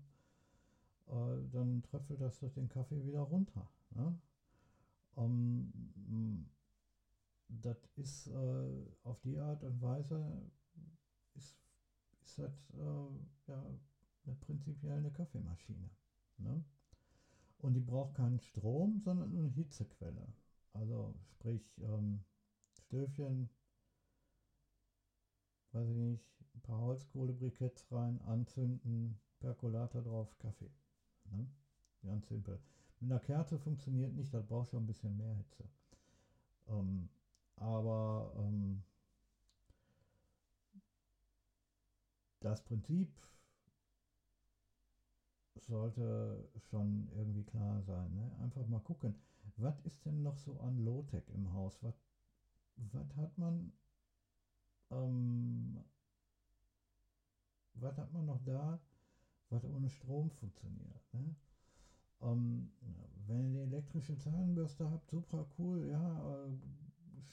äh, 1.09 1.51
dann 1.53 1.83
tröpfelt 1.83 2.21
das 2.21 2.39
durch 2.39 2.55
den 2.55 2.69
Kaffee 2.69 3.05
wieder 3.05 3.21
runter. 3.21 3.69
Ne? 3.91 4.19
Ähm, 5.17 6.49
das 7.49 7.87
ist 7.97 8.29
äh, 8.29 8.87
auf 9.05 9.21
die 9.21 9.39
Art 9.39 9.63
und 9.65 9.81
Weise 9.81 10.51
ist, 11.35 11.57
ist 12.23 12.39
das 12.39 12.71
äh, 12.71 13.49
ja 13.49 13.65
prinzipiell 14.41 14.99
eine 14.99 15.11
Kaffeemaschine. 15.11 15.91
Ne? 16.39 16.65
Und 17.59 17.75
die 17.75 17.81
braucht 17.81 18.15
keinen 18.15 18.41
Strom, 18.41 19.01
sondern 19.01 19.33
nur 19.33 19.45
eine 19.45 19.53
Hitzequelle. 19.53 20.27
Also 20.73 21.15
sprich 21.31 21.79
ähm, 21.79 22.23
Stöfchen, 22.75 23.49
weiß 25.73 25.89
ich 25.89 25.97
nicht, 25.97 26.36
ein 26.57 26.63
paar 26.63 26.81
Holzkohlebriketts 26.81 27.91
rein, 27.93 28.21
anzünden, 28.23 29.21
Perkulator 29.41 30.03
drauf, 30.03 30.37
Kaffee. 30.39 30.71
Ne? 31.31 31.47
Ganz 32.03 32.29
simpel. 32.29 32.59
Mit 33.01 33.11
einer 33.11 33.21
Kerze 33.21 33.59
funktioniert 33.59 34.15
nicht, 34.15 34.33
das 34.33 34.47
braucht 34.47 34.71
schon 34.71 34.85
ein 34.85 34.87
bisschen 34.87 35.17
mehr 35.17 35.35
Hitze. 35.35 35.69
Ähm, 36.69 37.09
aber 37.57 38.33
ähm, 38.39 38.83
das 42.41 42.63
Prinzip 42.65 43.13
sollte 45.57 46.49
schon 46.71 47.09
irgendwie 47.15 47.45
klar 47.45 47.83
sein. 47.83 48.15
Ne? 48.15 48.31
Einfach 48.41 48.67
mal 48.67 48.81
gucken, 48.81 49.15
was 49.57 49.81
ist 49.81 50.05
denn 50.05 50.23
noch 50.23 50.37
so 50.39 50.59
an 50.61 50.79
Low-Tech 50.79 51.25
im 51.35 51.53
Haus? 51.53 51.83
Was, 51.83 51.95
was 52.77 53.17
hat 53.17 53.37
man 53.39 53.73
ähm, 54.91 55.83
was 57.81 57.97
hat 57.99 58.13
man 58.13 58.27
noch 58.27 58.43
da, 58.45 58.79
was 59.51 59.65
ohne 59.65 59.91
Strom 59.91 60.31
funktioniert? 60.31 61.03
Ne? 61.13 61.35
Ähm, 62.23 62.71
wenn 63.27 63.55
ihr 63.55 63.67
die 63.67 63.73
elektrische 63.75 64.17
Zahnbürste 64.17 64.91
habt, 64.91 65.11
super 65.11 65.47
cool, 65.59 65.87
ja, 65.89 66.45
äh, 66.47 66.51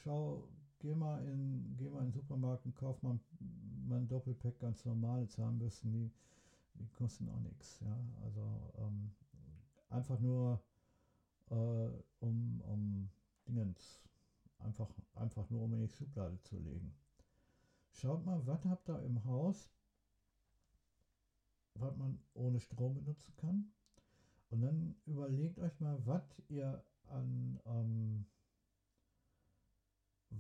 schau, 0.04 0.48
geh 0.80 0.94
mal 0.96 1.24
in, 1.26 1.76
geh 1.78 1.90
mal 1.90 2.00
in 2.00 2.08
den 2.08 2.14
Supermarkt 2.14 2.66
und 2.66 2.76
kauf 2.76 3.02
mal, 3.02 3.20
mal 3.88 4.00
ein 4.00 4.08
Doppelpack 4.08 4.60
ganz 4.60 4.84
normale 4.86 5.28
Zahnbürsten, 5.28 5.92
die, 5.92 6.12
die 6.76 6.88
kosten 6.90 7.30
auch 7.30 7.40
nichts, 7.42 7.80
ja, 7.82 7.98
also 8.24 8.42
ähm, 8.80 9.12
einfach 9.90 10.20
nur 10.20 10.62
äh, 11.50 11.90
um, 12.20 12.62
um 12.62 13.10
Dingens, 13.48 14.02
einfach, 14.60 14.90
einfach 15.16 15.50
nur 15.50 15.62
um 15.64 15.74
in 15.74 15.82
die 15.82 15.90
Schublade 15.90 16.40
zu 16.42 16.58
legen. 16.58 16.94
Schaut 17.92 18.26
mal, 18.26 18.46
was 18.48 18.66
habt 18.66 18.90
ihr 18.90 19.02
im 19.04 19.24
Haus, 19.26 19.70
was 21.76 21.96
man 21.98 22.20
ohne 22.34 22.60
Strom 22.60 22.94
benutzen 22.96 23.34
kann. 23.38 23.72
Und 24.50 24.62
dann 24.62 24.96
überlegt 25.06 25.60
euch 25.60 25.80
mal, 25.80 25.98
was 26.06 26.24
ihr 26.48 26.84
an 27.08 27.60
ähm, 27.66 28.26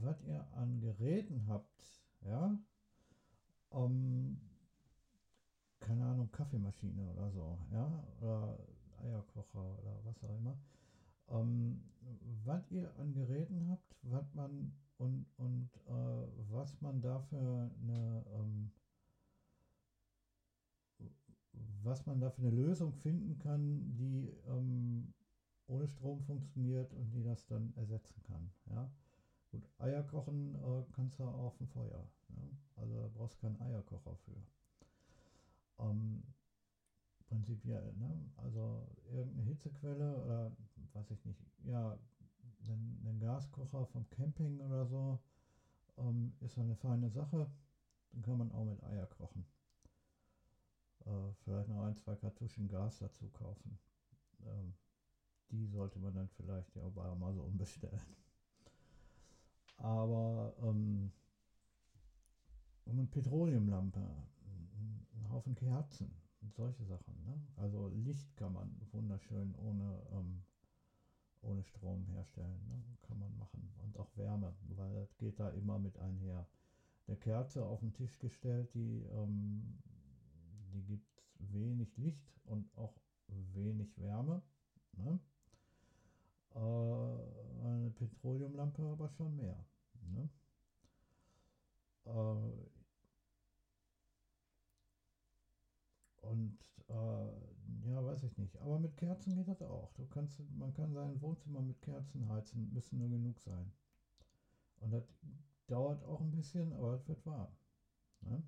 was 0.01 0.21
ihr 0.23 0.45
an 0.53 0.79
Geräten 0.79 1.47
habt, 1.47 2.03
ja, 2.21 2.57
um, 3.69 4.39
keine 5.79 6.05
Ahnung, 6.05 6.31
Kaffeemaschine 6.31 7.05
oder 7.11 7.29
so, 7.31 7.59
ja, 7.71 8.03
oder 8.21 8.59
Eierkocher 9.01 9.79
oder 9.79 9.99
was 10.03 10.23
auch 10.23 10.37
immer, 10.37 10.57
ähm, 11.29 11.83
was 12.45 12.69
ihr 12.71 12.93
an 12.97 13.13
Geräten 13.13 13.69
habt, 13.69 13.95
was 14.03 14.33
man 14.33 14.73
und, 14.97 15.25
und 15.37 15.69
äh, 15.87 16.27
was 16.51 16.79
man 16.81 17.01
dafür 17.01 17.71
eine, 17.81 18.23
ähm, 18.33 18.71
was 21.83 22.05
man 22.05 22.19
dafür 22.19 22.47
eine 22.47 22.55
Lösung 22.55 22.93
finden 22.93 23.37
kann, 23.39 23.95
die 23.95 24.31
ähm, 24.47 25.13
ohne 25.67 25.87
Strom 25.87 26.21
funktioniert 26.21 26.93
und 26.93 27.11
die 27.11 27.23
das 27.23 27.45
dann 27.45 27.73
ersetzen 27.75 28.21
kann, 28.23 28.51
ja. 28.69 28.89
Gut, 29.51 29.69
Eier 29.77 30.01
kochen 30.01 30.55
äh, 30.55 30.83
kannst 30.93 31.19
du 31.19 31.25
auf 31.25 31.55
dem 31.57 31.67
Feuer. 31.67 32.09
Ne? 32.29 32.57
Also 32.75 32.99
da 32.99 33.07
brauchst 33.07 33.35
du 33.35 33.41
keinen 33.41 33.61
Eierkocher 33.61 34.15
für. 34.15 34.35
Ähm, 35.79 36.23
prinzipiell, 37.27 37.93
ne? 37.97 38.31
Also 38.37 38.87
irgendeine 39.11 39.43
Hitzequelle 39.43 40.23
oder 40.23 40.51
weiß 40.93 41.11
ich 41.11 41.23
nicht, 41.25 41.39
ja, 41.65 41.97
ein, 42.67 43.01
ein 43.05 43.19
Gaskocher 43.19 43.85
vom 43.85 44.09
Camping 44.09 44.59
oder 44.59 44.85
so 44.85 45.19
ähm, 45.97 46.33
ist 46.41 46.57
eine 46.57 46.75
feine 46.75 47.09
Sache. 47.09 47.47
Dann 48.11 48.21
kann 48.21 48.37
man 48.37 48.51
auch 48.51 48.65
mit 48.65 48.83
Eier 48.83 49.05
kochen. 49.07 49.45
Äh, 51.05 51.33
vielleicht 51.43 51.69
noch 51.69 51.83
ein, 51.83 51.95
zwei 51.95 52.15
Kartuschen 52.15 52.67
Gas 52.67 52.99
dazu 52.99 53.27
kaufen. 53.29 53.77
Ähm, 54.45 54.73
die 55.51 55.65
sollte 55.67 55.99
man 55.99 56.13
dann 56.13 56.29
vielleicht 56.29 56.75
ja 56.75 56.87
bei 56.89 57.03
Amazon 57.05 57.57
bestellen. 57.57 58.15
Aber 59.77 60.53
ähm, 60.61 61.11
eine 62.85 63.05
Petroleumlampe, 63.05 63.99
ein 63.99 65.29
Haufen 65.29 65.55
Kerzen 65.55 66.11
und 66.41 66.53
solche 66.53 66.85
Sachen. 66.85 67.15
Ne? 67.25 67.41
Also 67.55 67.89
Licht 67.89 68.35
kann 68.37 68.53
man 68.53 68.69
wunderschön 68.91 69.55
ohne, 69.55 70.01
ähm, 70.11 70.43
ohne 71.41 71.63
Strom 71.63 72.05
herstellen. 72.05 72.65
Ne? 72.67 72.83
Kann 73.01 73.19
man 73.19 73.35
machen. 73.37 73.73
Und 73.83 73.97
auch 73.97 74.15
Wärme, 74.15 74.53
weil 74.69 74.93
das 74.93 75.17
geht 75.17 75.39
da 75.39 75.49
immer 75.49 75.79
mit 75.79 75.97
einher. 75.97 76.47
Eine 77.07 77.17
Kerze 77.17 77.65
auf 77.65 77.81
den 77.81 77.93
Tisch 77.93 78.17
gestellt, 78.19 78.73
die, 78.73 79.03
ähm, 79.11 79.77
die 80.73 80.83
gibt 80.83 81.23
wenig 81.39 81.95
Licht 81.97 82.33
und 82.45 82.69
auch 82.75 82.95
wenig 83.27 83.97
Wärme. 83.99 84.41
Ne? 84.93 85.19
Äh, 86.55 87.65
eine 87.65 87.91
Petroleumlampe 87.91 88.83
aber 88.83 89.09
schon 89.09 89.35
mehr. 89.35 89.65
Ne? 90.01 90.29
Äh, 92.05 92.11
und 96.21 96.57
äh, 96.89 97.89
ja, 97.89 98.03
weiß 98.03 98.23
ich 98.23 98.37
nicht. 98.37 98.57
Aber 98.57 98.79
mit 98.79 98.97
Kerzen 98.97 99.35
geht 99.35 99.47
das 99.47 99.61
auch. 99.61 99.93
Du 99.93 100.05
kannst, 100.07 100.39
man 100.57 100.73
kann 100.73 100.93
sein 100.93 101.21
Wohnzimmer 101.21 101.61
mit 101.61 101.81
Kerzen 101.81 102.27
heizen, 102.29 102.71
müssen 102.73 102.99
nur 102.99 103.09
genug 103.09 103.39
sein. 103.39 103.71
Und 104.79 104.91
das 104.91 105.03
dauert 105.67 106.03
auch 106.03 106.21
ein 106.21 106.31
bisschen, 106.31 106.73
aber 106.73 106.93
es 106.93 107.07
wird 107.07 107.25
warm. 107.25 107.51
Ne? 108.21 108.43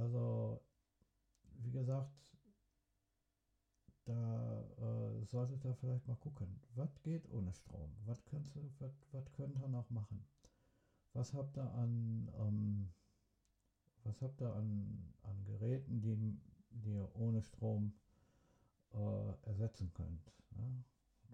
Also, 0.00 0.62
wie 1.58 1.72
gesagt, 1.72 2.10
da 4.06 4.62
äh, 4.78 5.24
solltet 5.26 5.62
ihr 5.62 5.74
vielleicht 5.74 6.08
mal 6.08 6.16
gucken, 6.16 6.58
was 6.74 7.02
geht 7.02 7.28
ohne 7.30 7.52
Strom? 7.52 7.94
Was 8.06 8.24
könnt 8.24 8.48
ihr, 8.56 8.62
was, 8.78 8.94
was 9.12 9.30
könnt 9.32 9.58
ihr 9.58 9.68
noch 9.68 9.90
machen? 9.90 10.24
Was 11.12 11.34
habt 11.34 11.58
ihr 11.58 11.70
an, 11.74 12.30
ähm, 12.38 12.90
was 14.04 14.22
habt 14.22 14.40
ihr 14.40 14.54
an, 14.54 15.12
an 15.22 15.44
Geräten, 15.44 16.00
die, 16.00 16.16
die 16.70 16.94
ihr 16.94 17.14
ohne 17.14 17.42
Strom 17.42 17.92
äh, 18.94 19.48
ersetzen 19.48 19.92
könnt? 19.92 20.32
Ne? 20.52 20.82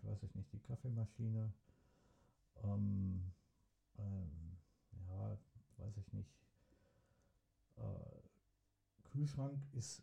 Weiß 0.02 0.24
ich 0.24 0.34
nicht, 0.34 0.52
die 0.52 0.60
Kaffeemaschine, 0.60 1.52
ähm, 2.64 3.32
ähm, 3.96 4.58
ja, 5.06 5.38
weiß 5.76 5.96
ich 5.98 6.12
nicht. 6.12 6.34
Äh, 7.76 8.15
Kühlschrank 9.16 9.58
ist 9.72 10.02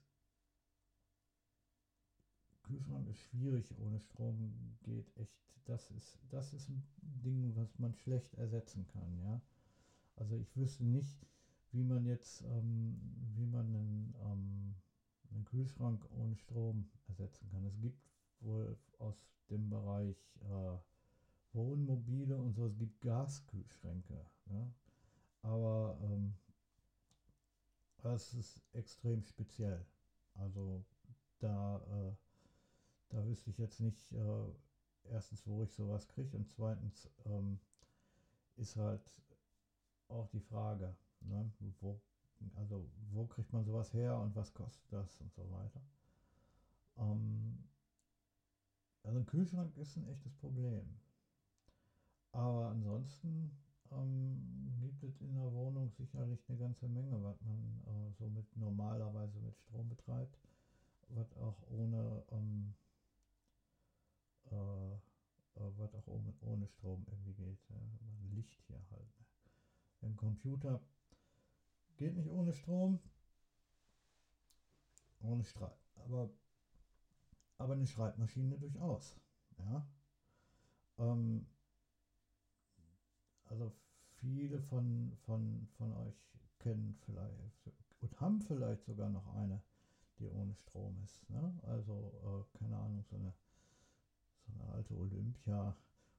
Kühlschrank 2.64 3.08
ist 3.10 3.20
schwierig, 3.20 3.72
ohne 3.78 4.00
Strom 4.00 4.78
geht 4.82 5.16
echt, 5.18 5.38
das 5.66 5.92
ist, 5.92 6.18
das 6.30 6.54
ist 6.54 6.68
ein 6.70 6.84
Ding, 7.24 7.56
was 7.56 7.78
man 7.78 7.94
schlecht 7.94 8.34
ersetzen 8.36 8.88
kann, 8.88 9.20
ja. 9.20 9.40
Also 10.16 10.36
ich 10.36 10.58
wüsste 10.58 10.84
nicht, 10.84 11.28
wie 11.72 11.84
man 11.84 12.06
jetzt, 12.06 12.42
ähm, 12.42 13.00
wie 13.36 13.46
man 13.46 13.68
einen, 13.68 14.16
ähm, 14.24 14.76
einen 15.30 15.46
Kühlschrank 15.46 16.04
ohne 16.12 16.36
Strom 16.36 16.90
ersetzen 17.08 17.48
kann. 17.50 17.66
Es 17.66 17.80
gibt 17.80 18.10
wohl 18.40 18.76
aus 18.98 19.16
dem 19.52 19.70
Bereich 19.70 20.18
äh, 20.42 20.78
Wohnmobile 21.52 22.38
und 22.38 22.54
so, 22.54 22.66
es 22.66 22.78
gibt 22.78 23.00
Gaskühlschränke, 23.02 24.26
ja. 24.48 24.74
Aber 25.44 26.00
ähm, 26.02 26.34
das 28.04 28.34
ist 28.36 28.62
extrem 28.74 29.24
speziell. 29.24 29.86
Also 30.36 30.86
da 31.40 31.78
äh, 31.78 32.16
da 33.10 33.26
wüsste 33.26 33.50
ich 33.52 33.58
jetzt 33.60 33.80
nicht, 33.80 34.12
äh, 34.14 34.48
erstens, 35.12 35.46
wo 35.48 35.64
ich 35.64 35.74
sowas 35.74 36.08
kriege 36.08 36.36
und 36.36 36.50
zweitens 36.50 37.10
ähm, 37.26 37.60
ist 38.56 38.76
halt 38.76 39.14
auch 40.08 40.28
die 40.30 40.40
Frage, 40.40 40.96
ne, 41.22 41.52
wo, 41.82 42.02
also 42.56 42.90
wo 43.12 43.26
kriegt 43.28 43.54
man 43.54 43.64
sowas 43.66 43.94
her 43.94 44.18
und 44.20 44.36
was 44.36 44.54
kostet 44.54 44.92
das 44.92 45.22
und 45.22 45.34
so 45.34 45.50
weiter. 45.52 45.82
Ähm, 46.98 47.70
also 49.04 49.20
ein 49.20 49.26
Kühlschrank 49.28 49.78
ist 49.78 49.96
ein 49.98 50.08
echtes 50.08 50.34
Problem. 50.36 51.00
aber 52.34 52.70
ansonsten 52.70 53.52
ähm, 53.96 54.64
gibt 54.80 55.04
es 55.04 55.22
in 55.22 55.34
der 55.34 55.52
Wohnung 55.52 55.92
sicherlich 55.92 56.44
eine 56.48 56.58
ganze 56.58 56.88
Menge, 56.88 57.22
was 57.24 57.42
man 57.42 57.82
äh, 57.86 58.12
so 58.14 58.30
mit 58.30 58.56
normalerweise 58.56 59.40
mit 59.40 59.56
Strom 59.58 59.90
betreibt, 59.90 60.38
was 61.10 61.34
auch 61.38 61.62
ohne 61.70 62.24
ähm, 62.32 62.76
äh, 64.52 64.94
äh 64.96 65.72
was 65.78 65.94
auch 65.96 66.08
ohne, 66.08 66.34
ohne 66.42 66.68
Strom 66.68 67.06
irgendwie 67.10 67.34
geht. 67.34 67.60
Ja. 67.70 67.78
Licht 68.32 68.62
hier 68.68 68.82
halt. 68.92 69.20
Ne. 69.20 69.26
Ein 70.02 70.16
Computer 70.18 70.82
geht 71.98 72.16
nicht 72.16 72.30
ohne 72.30 72.54
Strom, 72.54 73.00
ohne 75.22 75.44
Strahl. 75.44 75.78
Aber, 75.96 76.30
aber 77.58 77.74
eine 77.74 77.88
Schreibmaschine 77.88 78.58
durchaus. 78.58 79.16
Ja. 79.58 79.88
Ähm, 80.98 81.48
also 83.46 83.72
viele 84.24 84.60
von, 84.60 85.12
von, 85.26 85.68
von 85.78 85.92
euch 85.98 86.16
kennen 86.60 86.96
vielleicht 87.06 87.70
und 88.00 88.22
haben 88.22 88.42
vielleicht 88.42 88.86
sogar 88.86 89.10
noch 89.10 89.28
eine, 89.36 89.62
die 90.18 90.28
ohne 90.28 90.56
Strom 90.56 90.98
ist. 91.04 91.30
Ne? 91.30 91.54
Also, 91.64 92.14
äh, 92.24 92.58
keine 92.58 92.78
Ahnung, 92.78 93.04
so 93.04 93.18
eine, 93.18 93.34
so 94.46 94.54
eine 94.54 94.72
alte 94.72 94.98
Olympia, 94.98 95.76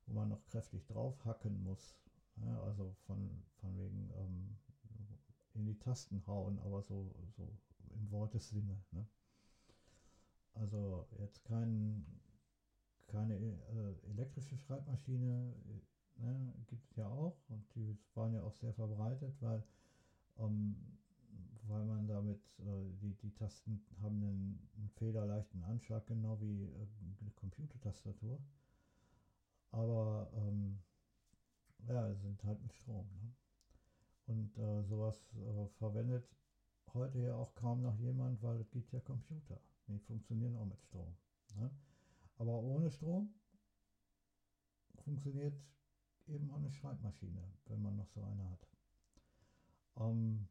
wo 0.07 0.15
man 0.15 0.29
noch 0.29 0.45
kräftig 0.45 0.87
drauf 0.87 1.25
hacken 1.25 1.63
muss. 1.63 1.97
Ja? 2.37 2.61
Also 2.63 2.95
von, 3.07 3.43
von 3.61 3.77
wegen 3.79 4.11
ähm, 4.17 4.59
in 5.55 5.65
die 5.65 5.79
Tasten 5.79 6.27
hauen, 6.27 6.59
aber 6.59 6.83
so, 6.83 7.15
so 7.37 7.49
im 7.95 8.11
Wortessinne. 8.11 8.83
Ne? 8.91 9.07
Also 10.53 11.07
jetzt 11.19 11.43
kein, 11.45 12.05
keine 13.07 13.37
äh, 13.37 14.11
elektrische 14.11 14.59
Schreibmaschine 14.59 15.55
ne, 16.17 16.55
gibt 16.67 16.85
es 16.91 16.97
ja 16.97 17.07
auch 17.07 17.37
und 17.49 17.65
die 17.75 17.97
waren 18.15 18.35
ja 18.35 18.43
auch 18.43 18.55
sehr 18.55 18.73
verbreitet, 18.73 19.35
weil, 19.41 19.63
ähm, 20.39 20.77
weil 21.67 21.85
man 21.85 22.07
damit, 22.07 22.41
äh, 22.59 22.93
die, 23.01 23.15
die 23.15 23.33
Tasten 23.33 23.85
haben 24.03 24.23
einen, 24.23 24.69
einen 24.77 24.91
federleichten 24.91 25.63
Anschlag, 25.65 26.07
genau 26.07 26.41
wie 26.41 26.65
äh, 26.65 26.87
eine 27.21 27.31
Computertastatur. 27.33 28.39
Aber 29.71 30.31
ähm, 30.35 30.79
ja, 31.89 32.15
sind 32.15 32.43
halt 32.45 32.63
mit 32.63 32.73
Strom. 32.75 33.09
Ne? 33.21 33.33
Und 34.27 34.57
äh, 34.57 34.83
sowas 34.85 35.35
äh, 35.35 35.67
verwendet 35.79 36.25
heute 36.95 37.19
ja 37.19 37.35
auch 37.35 37.55
kaum 37.55 37.83
noch 37.83 37.97
jemand, 37.99 38.41
weil 38.43 38.61
es 38.61 38.71
gibt 38.71 38.93
ja 38.93 39.01
Computer. 39.01 39.61
Die 39.89 39.99
funktionieren 39.99 40.57
auch 40.57 40.65
mit 40.65 40.81
Strom. 40.81 41.15
Ne? 41.57 41.71
Aber 42.39 42.55
ohne 42.63 42.91
Strom 42.91 43.35
funktioniert 45.05 45.55
eben 46.27 46.51
eine 46.53 46.71
Schreibmaschine, 46.71 47.43
wenn 47.67 47.83
man 47.83 47.97
noch 47.97 48.09
so 48.09 48.23
eine 48.23 48.51
hat. 48.51 48.69
Ähm, 49.97 50.49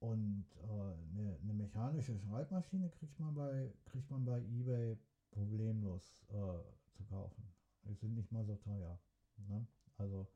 und 0.00 0.46
äh, 0.62 1.18
eine, 1.18 1.38
eine, 1.42 1.54
mechanische 1.54 2.18
Schreibmaschine 2.18 2.90
kriegt 2.90 3.18
man 3.18 3.34
bei, 3.34 3.72
kriegt 3.86 4.10
man 4.10 4.24
bei 4.24 4.38
eBay 4.40 4.98
problemlos 5.30 6.24
äh, 6.28 6.92
zu 6.92 7.04
kaufen. 7.04 7.44
Die 7.84 7.94
sind 7.94 8.14
nicht 8.14 8.30
mal 8.32 8.44
so 8.44 8.56
teuer. 8.56 8.98
Ne? 9.48 9.66
Also, 9.96 10.26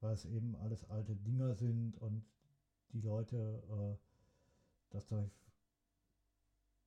weil 0.00 0.14
es 0.14 0.24
eben 0.24 0.56
alles 0.56 0.88
alte 0.90 1.14
Dinger 1.16 1.54
sind 1.54 1.96
und 1.98 2.24
die 2.92 3.00
Leute 3.00 3.62
äh, 3.70 3.96
das 4.90 5.06
Zeug, 5.06 5.30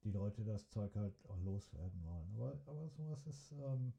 die 0.03 0.11
Leute 0.11 0.43
das 0.43 0.69
Zeug 0.69 0.95
halt 0.95 1.13
auch 1.29 1.39
loswerden 1.41 2.03
wollen. 2.03 2.29
Aber, 2.35 2.59
aber 2.67 2.89
sowas 2.89 3.25
ist, 3.27 3.51
ähm, 3.51 3.93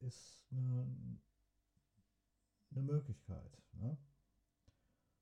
ist 0.00 0.46
eine, 0.50 0.86
eine 2.74 2.84
Möglichkeit. 2.84 3.58
Ne? 3.72 3.96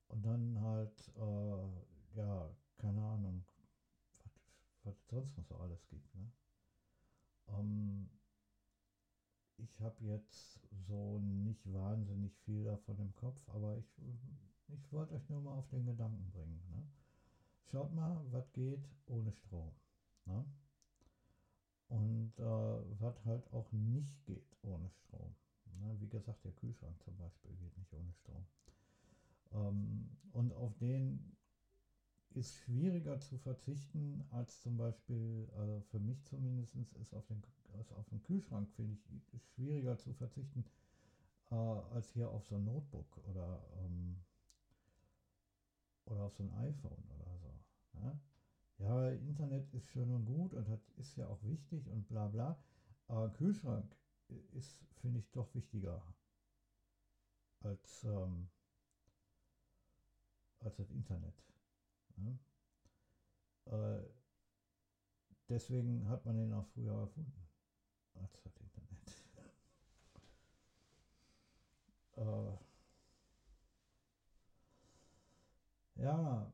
Und 0.09 0.25
dann 0.25 0.61
halt, 0.61 1.13
äh, 1.17 2.17
ja, 2.19 2.51
keine 2.77 3.03
Ahnung, 3.03 3.45
was 4.85 4.97
es 4.99 5.09
sonst 5.09 5.37
noch 5.37 5.45
so 5.45 5.57
alles 5.57 5.87
gibt. 5.89 6.15
Ne? 6.15 6.31
Ähm, 7.49 8.11
ich 9.59 9.81
habe 9.81 10.05
jetzt 10.05 10.61
so 10.89 11.19
nicht 11.21 11.73
wahnsinnig 11.73 12.37
viel 12.45 12.65
davon 12.65 12.99
im 12.99 13.15
Kopf, 13.15 13.41
aber 13.49 13.77
ich, 13.79 13.87
ich 14.69 14.93
wollte 14.93 15.15
euch 15.15 15.29
nur 15.29 15.41
mal 15.41 15.55
auf 15.55 15.69
den 15.69 15.87
Gedanken 15.87 16.31
bringen. 16.31 16.61
Ne? 16.71 16.87
Schaut 17.71 17.95
mal, 17.95 18.21
was 18.31 18.53
geht 18.53 18.85
ohne 19.07 19.33
Strom. 19.33 19.73
Ne? 20.27 20.45
Und 21.89 22.33
äh, 22.39 23.01
was 23.01 23.25
halt 23.25 23.53
auch 23.53 23.71
nicht 23.73 24.25
geht 24.25 24.57
ohne 24.63 24.91
Strom. 24.91 25.35
Ne? 25.81 25.97
Wie 26.01 26.09
gesagt, 26.09 26.45
der 26.45 26.53
Kühlschrank 26.53 27.01
zum 27.03 27.17
Beispiel 27.17 27.55
geht 27.57 27.77
nicht 27.77 27.93
ohne 27.95 28.13
Strom. 28.13 28.45
Ähm, 29.53 30.09
und 30.33 30.53
auf 30.53 30.77
den 30.79 31.37
ist 32.35 32.57
schwieriger 32.57 33.21
zu 33.21 33.37
verzichten 33.39 34.25
als 34.31 34.61
zum 34.63 34.77
Beispiel, 34.79 35.51
also 35.57 35.81
für 35.91 35.99
mich 35.99 36.25
zumindest 36.25 36.75
ist 36.95 37.15
auf 37.15 37.27
den, 37.27 37.43
ist 37.81 37.93
auf 37.93 38.09
den 38.09 38.23
Kühlschrank, 38.23 38.71
finde 38.71 38.97
ich, 39.33 39.43
schwieriger 39.55 39.99
zu 39.99 40.13
verzichten 40.15 40.65
äh, 41.51 41.55
als 41.55 42.11
hier 42.11 42.31
auf 42.31 42.47
so 42.47 42.57
ein 42.57 42.65
Notebook 42.65 43.19
oder, 43.29 43.63
ähm, 43.85 44.17
oder 46.07 46.23
auf 46.23 46.35
so 46.35 46.43
ein 46.43 46.53
iPhone 46.55 47.05
oder 47.19 47.37
so. 47.39 47.53
Ja? 48.01 48.21
ja, 48.79 49.11
Internet 49.11 49.73
ist 49.75 49.87
schön 49.87 50.11
und 50.11 50.25
gut 50.25 50.55
und 50.55 50.69
das 50.69 50.89
ist 50.97 51.17
ja 51.17 51.27
auch 51.29 51.43
wichtig 51.43 51.89
und 51.89 52.09
bla 52.09 52.29
bla, 52.29 52.59
aber 53.09 53.29
Kühlschrank 53.31 53.95
ist, 54.53 54.85
finde 55.01 55.19
ich, 55.19 55.31
doch 55.31 55.55
wichtiger 55.55 56.03
als, 57.61 58.05
ähm, 58.05 58.49
als 60.61 60.77
das 60.77 60.91
Internet. 60.91 61.35
Ja? 62.17 62.39
Äh, 63.67 64.03
deswegen 65.49 66.09
hat 66.09 66.25
man 66.25 66.37
den 66.37 66.53
auch 66.53 66.67
früher 66.69 66.99
erfunden 66.99 67.49
als 68.15 68.41
das 68.43 68.57
Internet. 68.57 68.99
äh, 75.97 76.03
ja, 76.03 76.53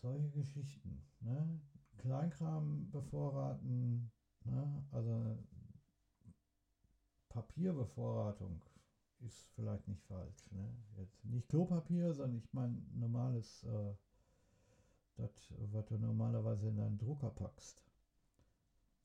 solche 0.00 0.30
Geschichten. 0.30 1.02
Ne? 1.20 1.60
Kleinkram 1.98 2.90
bevorraten, 2.90 4.10
ne? 4.44 4.84
also 4.92 5.38
Papierbevorratung 7.34 8.62
ist 9.26 9.50
vielleicht 9.56 9.88
nicht 9.88 10.04
falsch. 10.04 10.50
Ne? 10.52 10.72
Jetzt 10.96 11.24
nicht 11.24 11.48
Klopapier, 11.48 12.14
sondern 12.14 12.38
ich 12.38 12.52
meine 12.52 12.80
normales, 12.94 13.64
äh, 13.64 13.94
das, 15.16 15.30
was 15.72 15.84
du 15.86 15.98
normalerweise 15.98 16.68
in 16.68 16.76
deinen 16.76 16.96
Drucker 16.96 17.30
packst. 17.30 17.82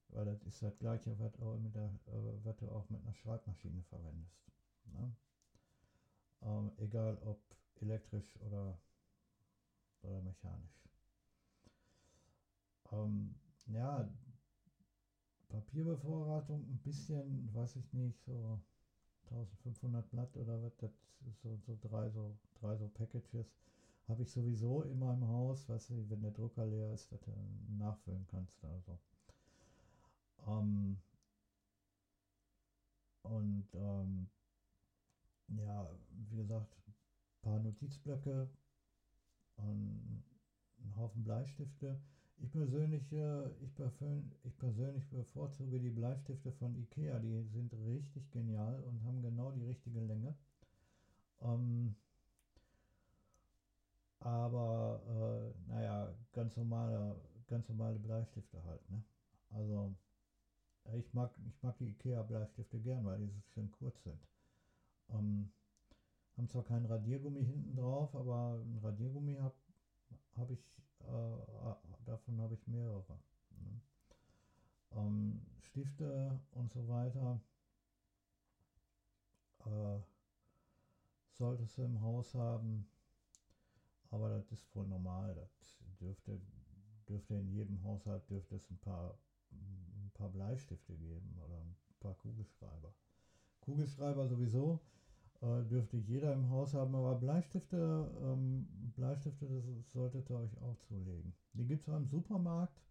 Weil 0.10 0.26
das 0.26 0.44
ist 0.44 0.62
das 0.62 0.78
gleiche, 0.78 1.18
was, 1.20 1.32
mit 1.60 1.74
der, 1.74 1.86
äh, 1.86 2.46
was 2.46 2.56
du 2.58 2.70
auch 2.70 2.88
mit 2.92 3.02
einer 3.02 3.14
Schreibmaschine 3.16 3.82
verwendest. 3.84 4.52
Ne? 4.94 5.16
Ähm, 6.44 6.72
egal 6.78 7.18
ob 7.26 7.42
elektrisch 7.82 8.40
oder, 8.42 8.80
oder 10.04 10.22
mechanisch. 10.22 10.88
Ähm, 12.92 13.36
ja, 13.68 14.08
Papierbevorratung 15.50 16.62
ein 16.70 16.80
bisschen, 16.84 17.54
weiß 17.54 17.76
ich 17.78 17.92
nicht, 17.94 18.24
so 18.24 18.62
1500 19.30 20.10
Blatt 20.10 20.36
oder 20.38 20.62
was, 20.64 20.76
das 20.78 20.92
so, 21.44 21.58
so 21.66 21.78
drei 21.82 22.10
so 22.10 22.38
drei 22.60 22.76
so 22.78 22.88
Packages 22.90 23.54
habe 24.08 24.24
ich 24.24 24.32
sowieso 24.32 24.82
in 24.84 24.98
meinem 25.00 25.28
Haus, 25.28 25.70
weißt 25.70 25.92
du, 25.92 26.10
wenn 26.10 26.22
der 26.22 26.32
Drucker 26.32 26.66
leer 26.66 26.94
ist, 26.94 27.12
dass 27.12 27.22
du 27.22 27.32
nachfüllen 27.78 28.26
kannst 28.28 28.64
also. 28.66 28.98
Ähm, 30.48 30.98
und 33.22 33.68
ähm, 33.76 34.28
ja, 35.50 35.90
wie 36.30 36.38
gesagt, 36.38 36.76
ein 36.88 36.94
paar 37.42 37.60
Notizblöcke, 37.60 38.50
ein, 39.58 40.24
ein 40.80 40.96
Haufen 40.96 41.24
Bleistifte 41.24 42.00
ich 42.42 42.52
persönlich, 42.52 43.12
äh, 43.12 43.48
ich, 43.62 43.74
ich 44.44 44.58
persönlich 44.58 45.08
bevorzuge 45.10 45.80
die 45.80 45.90
Bleistifte 45.90 46.52
von 46.54 46.76
Ikea. 46.76 47.20
Die 47.20 47.44
sind 47.54 47.74
richtig 47.86 48.30
genial 48.32 48.82
und 48.84 49.04
haben 49.04 49.22
genau 49.22 49.52
die 49.52 49.64
richtige 49.64 50.02
Länge. 50.02 50.36
Ähm, 51.42 51.96
aber 54.20 55.02
äh, 55.08 55.72
naja, 55.72 56.14
ganz 56.34 56.56
normale, 56.58 57.16
ganz 57.48 57.68
normale 57.70 58.00
Bleistifte 58.00 58.64
halt. 58.66 58.90
Ne? 58.90 59.04
Also 59.52 59.96
ich 60.98 61.14
mag, 61.14 61.32
ich 61.48 61.62
mag 61.64 61.78
die 61.78 61.90
Ikea 61.90 62.24
Bleistifte 62.24 62.80
gern, 62.80 63.06
weil 63.06 63.20
die 63.20 63.28
so 63.28 63.42
schön 63.54 63.72
kurz 63.72 64.04
sind. 64.04 64.20
Ähm, 65.10 65.52
haben 66.38 66.50
zwar 66.50 66.64
keinen 66.64 66.86
Radiergummi 66.86 67.44
hinten 67.44 67.76
drauf, 67.76 68.16
aber 68.16 68.62
ein 68.64 68.80
Radiergummi 68.82 69.36
habe 69.36 69.56
hab 70.38 70.50
ich 70.52 70.60
äh, 71.02 71.89
davon 72.10 72.42
habe 72.42 72.56
ich 72.56 72.68
mehrere. 72.68 73.20
Ne? 73.52 73.82
Ähm, 74.92 75.42
Stifte 75.62 76.40
und 76.52 76.72
so 76.72 76.88
weiter. 76.88 77.40
äh, 79.66 80.00
solltest 81.34 81.78
du 81.78 81.84
im 81.84 82.02
Haus 82.02 82.34
haben. 82.34 82.90
Aber 84.12 84.30
das 84.30 84.52
ist 84.52 84.64
voll 84.66 84.88
normal. 84.88 85.36
Das 85.36 85.78
dürfte, 86.00 86.42
dürfte 87.08 87.36
in 87.36 87.50
jedem 87.50 87.84
Haushalt 87.84 88.28
dürfte 88.30 88.56
es 88.56 88.70
ein 88.72 88.80
paar, 88.80 89.18
ein 89.52 90.12
paar 90.14 90.30
Bleistifte 90.30 90.96
geben 90.98 91.38
oder 91.46 91.60
ein 91.62 91.76
paar 92.00 92.16
Kugelschreiber. 92.16 92.94
Kugelschreiber 93.62 94.28
sowieso 94.28 94.80
äh, 95.42 95.64
dürfte 95.64 95.98
jeder 95.98 96.34
im 96.34 96.50
Haus 96.50 96.74
haben, 96.74 96.94
aber 96.96 97.16
Bleistifte, 97.16 98.12
ähm, 98.22 98.68
Bleistifte, 98.96 99.46
das 99.48 99.92
solltet 99.94 100.30
ihr 100.30 100.38
euch 100.38 100.62
auch 100.62 100.78
zulegen. 100.88 101.34
Die 101.54 101.66
gibt 101.66 101.82
es 101.84 101.90
auch 101.90 101.98
im 101.98 102.08
Supermarkt. 102.08 102.82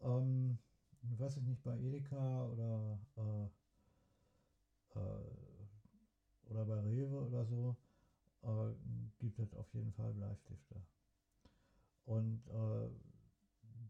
Ähm, 0.00 0.58
weiß 1.02 1.36
ich 1.36 1.42
nicht, 1.44 1.62
bei 1.62 1.78
Edeka 1.78 2.46
oder, 2.46 2.98
äh, 3.16 3.44
äh, 4.98 6.50
oder 6.50 6.64
bei 6.64 6.80
Rewe 6.80 7.26
oder 7.26 7.44
so, 7.44 7.76
gibt 9.18 9.38
es 9.38 9.52
auf 9.54 9.72
jeden 9.74 9.92
Fall 9.92 10.14
Bleistifte. 10.14 10.76
Und 12.06 12.40
äh, 12.48 12.88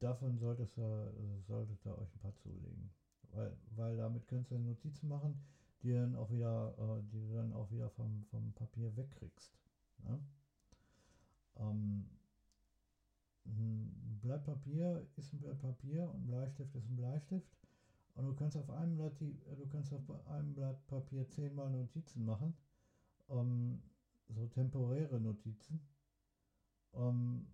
davon 0.00 0.36
solltet 0.38 0.76
ihr, 0.76 1.12
solltet 1.46 1.86
ihr 1.86 1.96
euch 1.96 2.12
ein 2.12 2.18
paar 2.18 2.34
zulegen. 2.34 2.90
Weil, 3.32 3.56
weil 3.76 3.96
damit 3.96 4.26
könnt 4.26 4.50
ihr 4.50 4.58
Notizen 4.58 5.08
machen, 5.08 5.40
die 5.82 5.92
dann 5.92 6.14
auch 6.16 6.30
wieder, 6.30 6.74
äh, 6.78 7.02
die 7.10 7.20
du 7.20 7.34
dann 7.34 7.52
auch 7.52 7.70
wieder 7.70 7.90
vom, 7.90 8.24
vom 8.30 8.52
Papier 8.52 8.96
wegkriegst. 8.96 9.58
Ne? 10.04 10.20
Ähm, 11.56 12.06
ein 13.46 14.18
Blatt 14.20 14.44
Papier 14.44 15.06
ist 15.16 15.32
ein 15.32 15.40
Blatt 15.40 15.58
Papier 15.58 16.04
und 16.04 16.22
ein 16.22 16.26
Bleistift 16.26 16.74
ist 16.74 16.88
ein 16.88 16.96
Bleistift. 16.96 17.56
Und 18.14 18.26
du 18.26 18.34
kannst 18.34 18.56
auf 18.56 18.68
einem 18.70 18.96
Blatt, 18.96 19.20
du 19.20 19.66
kannst 19.70 19.92
auf 19.92 20.10
einem 20.26 20.54
Blatt 20.54 20.86
Papier 20.86 21.28
zehnmal 21.28 21.70
Notizen 21.70 22.24
machen. 22.24 22.54
Ähm, 23.28 23.82
so 24.28 24.46
temporäre 24.46 25.20
Notizen. 25.20 25.80
Ähm, 26.94 27.46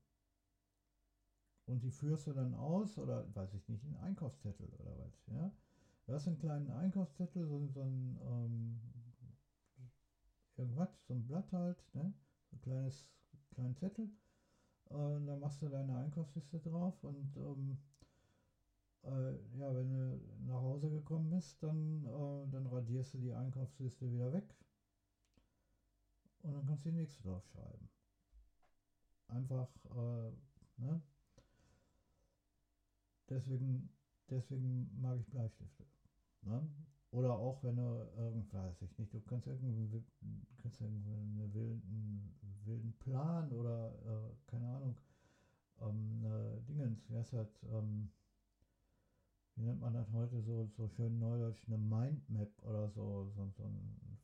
und 1.66 1.82
die 1.82 1.90
führst 1.90 2.26
du 2.26 2.32
dann 2.32 2.54
aus, 2.54 2.96
oder 2.98 3.32
weiß 3.34 3.54
ich 3.54 3.68
nicht, 3.68 3.84
einen 3.84 3.96
Einkaufszettel 3.96 4.68
oder 4.78 4.98
was, 4.98 5.26
ja. 5.26 5.52
Du 6.07 6.14
hast 6.14 6.29
einen 6.29 6.38
kleinen 6.38 6.71
Einkaufszettel, 6.71 7.47
so, 7.47 7.66
so 7.66 7.83
ein 7.83 8.19
ähm, 8.23 8.81
irgendwas, 10.57 10.88
so 11.07 11.14
ein 11.14 11.27
Blatt 11.27 11.53
halt, 11.53 11.77
ne? 11.95 12.14
So 12.51 12.57
ein 12.57 12.61
kleines, 12.61 13.11
kleinen 13.51 13.77
Zettel. 13.77 14.09
Äh, 14.90 14.95
da 15.27 15.37
machst 15.37 15.62
du 15.62 15.69
deine 15.69 15.97
Einkaufsliste 15.97 16.61
drauf 16.61 17.03
und 17.03 17.37
ähm, 17.37 17.79
äh, 19.03 19.59
ja, 19.59 19.75
wenn 19.75 19.90
du 19.90 20.21
nach 20.47 20.61
Hause 20.61 20.90
gekommen 20.90 21.31
bist, 21.31 21.61
dann, 21.62 22.05
äh, 22.05 22.51
dann 22.53 22.66
radierst 22.66 23.14
du 23.14 23.19
die 23.19 23.33
Einkaufsliste 23.33 24.11
wieder 24.11 24.33
weg 24.33 24.55
und 26.42 26.55
dann 26.55 26.66
kannst 26.66 26.85
du 26.85 26.90
die 26.90 26.97
nächste 26.97 27.23
drauf 27.25 27.45
schreiben. 27.49 27.88
Einfach, 29.29 29.69
äh, 29.87 30.31
ne? 30.77 31.03
Deswegen, 33.29 33.90
deswegen 34.31 34.88
mag 35.01 35.19
ich 35.19 35.27
Bleistifte. 35.27 35.85
Ne? 36.42 36.68
Oder 37.11 37.33
auch 37.35 37.62
wenn 37.62 37.77
du 37.77 38.09
irgendwas, 38.16 38.83
ich 38.83 38.99
nicht, 38.99 39.14
du 39.14 39.20
kannst 39.20 39.46
irgendwie, 39.46 40.05
kannst 40.62 40.81
irgendwie 40.81 41.14
einen 41.14 41.55
wilden, 41.55 42.35
wilden 42.64 42.92
Plan 42.99 43.51
oder 43.53 43.94
äh, 44.05 44.51
keine 44.51 44.68
Ahnung, 44.68 44.96
ähm, 45.81 46.25
eine 46.25 46.61
Dingens, 46.68 47.09
wie 47.09 47.16
heißt 47.16 47.33
das, 47.33 47.62
ähm, 47.64 48.11
wie 49.55 49.62
nennt 49.62 49.81
man 49.81 49.94
das 49.94 50.12
heute 50.12 50.42
so, 50.42 50.66
so 50.77 50.88
schön 50.88 51.18
neudeutsch, 51.18 51.66
eine 51.66 51.79
Mindmap 51.79 52.51
oder 52.62 52.90
so, 52.90 53.31
so, 53.35 53.49
so 53.57 53.64
ein 53.64 54.18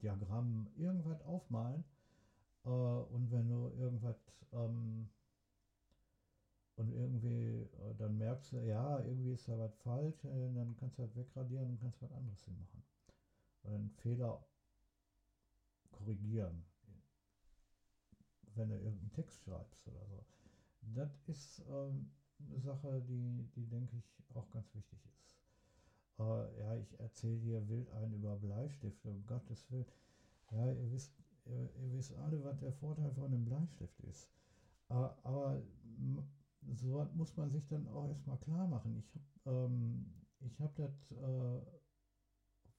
Diagramm, 0.00 0.68
irgendwas 0.76 1.20
aufmalen. 1.22 1.84
Äh, 2.64 2.68
und 2.68 3.30
wenn 3.30 3.48
du 3.48 3.68
irgendwas 3.78 4.16
ähm, 4.52 5.08
und 6.76 6.92
irgendwie 6.92 7.60
äh, 7.60 7.94
dann 7.98 8.16
merkst 8.18 8.52
du, 8.52 8.60
ja, 8.60 9.00
irgendwie 9.00 9.32
ist 9.32 9.48
da 9.48 9.58
was 9.58 9.74
falsch, 9.76 10.24
äh, 10.24 10.54
dann 10.54 10.76
kannst 10.78 10.98
du 10.98 11.02
halt 11.02 11.14
wegradieren 11.14 11.68
und 11.68 11.80
kannst 11.80 12.02
was 12.02 12.12
anderes 12.12 12.44
hinmachen. 12.44 12.82
Oder 13.64 13.74
einen 13.74 13.90
Fehler 13.90 14.44
korrigieren, 15.90 16.64
wenn 18.54 18.70
du 18.70 18.76
irgendeinen 18.76 19.12
Text 19.12 19.42
schreibst 19.42 19.86
oder 19.86 20.04
so. 20.06 20.24
Das 20.94 21.20
ist 21.28 21.62
ähm, 21.70 22.10
eine 22.40 22.60
Sache, 22.60 23.02
die, 23.02 23.48
die 23.54 23.66
denke 23.66 23.96
ich 23.96 24.36
auch 24.36 24.50
ganz 24.50 24.74
wichtig 24.74 24.98
ist. 25.06 25.36
Äh, 26.18 26.60
ja, 26.60 26.76
ich 26.76 26.98
erzähle 26.98 27.38
hier 27.38 27.68
wild 27.68 27.90
ein 27.92 28.12
über 28.12 28.36
Bleistifte, 28.36 29.10
um 29.10 29.24
Gottes 29.26 29.70
Willen. 29.70 29.86
Ja, 30.50 30.70
ihr 30.70 30.92
wisst, 30.92 31.12
ihr, 31.46 31.70
ihr 31.76 31.92
wisst 31.92 32.14
alle, 32.14 32.42
was 32.44 32.58
der 32.58 32.72
Vorteil 32.72 33.12
von 33.12 33.26
einem 33.26 33.44
Bleistift 33.44 34.00
ist. 34.00 34.28
Äh, 34.88 34.94
aber 34.94 35.62
so 36.74 37.06
muss 37.14 37.36
man 37.36 37.50
sich 37.50 37.66
dann 37.66 37.86
auch 37.88 38.08
erstmal 38.08 38.38
klar 38.38 38.66
machen. 38.66 38.96
Ich 38.98 39.14
habe 39.14 39.24
ähm, 39.56 40.06
hab 40.58 40.74
das 40.76 41.12
äh, 41.12 41.60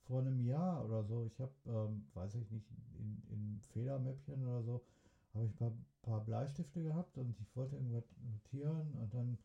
vor 0.06 0.20
einem 0.20 0.40
Jahr 0.40 0.84
oder 0.84 1.02
so, 1.04 1.24
ich 1.24 1.40
habe, 1.40 1.52
ähm, 1.66 2.06
weiß 2.14 2.34
ich 2.34 2.50
nicht, 2.50 2.70
in, 2.98 3.22
in 3.30 3.60
Federmäppchen 3.72 4.42
oder 4.42 4.62
so, 4.62 4.84
habe 5.32 5.46
ich 5.46 5.52
ein 5.52 5.56
paar, 5.56 5.72
paar, 6.02 6.24
Bleistifte 6.24 6.82
gehabt 6.82 7.16
und 7.18 7.38
ich 7.40 7.56
wollte 7.56 7.76
irgendwas 7.76 8.04
notieren 8.22 8.92
und 8.94 9.14
dann, 9.14 9.38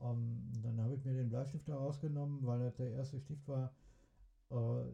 ähm, 0.00 0.50
dann 0.62 0.80
habe 0.80 0.94
ich 0.94 1.04
mir 1.04 1.14
den 1.14 1.28
Bleistift 1.28 1.68
da 1.68 1.76
rausgenommen, 1.76 2.44
weil 2.46 2.60
das 2.60 2.76
der 2.76 2.90
erste 2.90 3.20
Stift 3.20 3.46
war, 3.48 3.74
äh, 4.50 4.84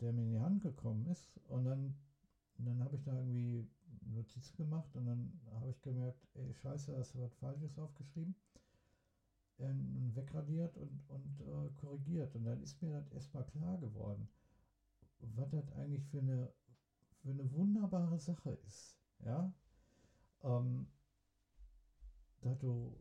der 0.00 0.12
mir 0.12 0.22
in 0.22 0.32
die 0.32 0.40
Hand 0.40 0.62
gekommen 0.62 1.06
ist 1.06 1.40
und 1.48 1.64
dann, 1.64 1.94
dann 2.58 2.82
habe 2.82 2.96
ich 2.96 3.02
da 3.02 3.14
irgendwie 3.16 3.68
Notiz 4.12 4.52
gemacht 4.52 4.94
und 4.96 5.06
dann 5.06 5.40
habe 5.54 5.70
ich 5.70 5.80
gemerkt, 5.82 6.26
ey, 6.34 6.52
scheiße, 6.54 6.96
hast 6.96 7.14
du 7.14 7.20
was 7.20 7.34
Falsches 7.34 7.78
aufgeschrieben 7.78 8.34
und 9.58 10.12
wegradiert 10.14 10.76
und, 10.76 11.04
und 11.08 11.40
äh, 11.40 11.70
korrigiert. 11.76 12.34
Und 12.34 12.44
dann 12.44 12.62
ist 12.62 12.80
mir 12.82 12.90
das 12.92 13.10
erstmal 13.12 13.44
klar 13.44 13.78
geworden, 13.78 14.28
was 15.20 15.50
das 15.50 15.70
eigentlich 15.72 16.04
für 16.06 16.18
eine, 16.18 16.52
für 17.22 17.30
eine 17.30 17.50
wunderbare 17.52 18.18
Sache 18.18 18.50
ist. 18.66 18.98
Ja? 19.24 19.52
Ähm, 20.42 20.86
dass 22.40 22.58
du 22.58 22.96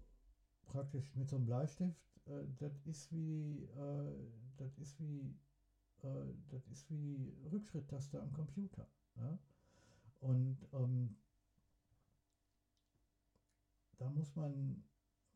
praktisch 0.66 1.16
mit 1.16 1.30
so 1.30 1.36
einem 1.36 1.46
Bleistift, 1.46 2.02
äh, 2.26 2.46
das 2.60 2.80
ist 2.86 3.12
wie, 3.12 3.64
äh, 3.64 4.30
das 4.58 4.78
ist 4.78 5.00
wie, 5.00 5.36
äh, 6.04 6.34
das 6.50 6.68
ist 6.68 6.90
wie 6.90 7.34
Rückschritttaste 7.52 8.22
am 8.22 8.32
Computer. 8.32 8.88
Ja? 9.16 9.40
Und 10.24 10.58
ähm, 10.72 11.16
da 13.98 14.10
muss 14.10 14.36
man, 14.38 14.82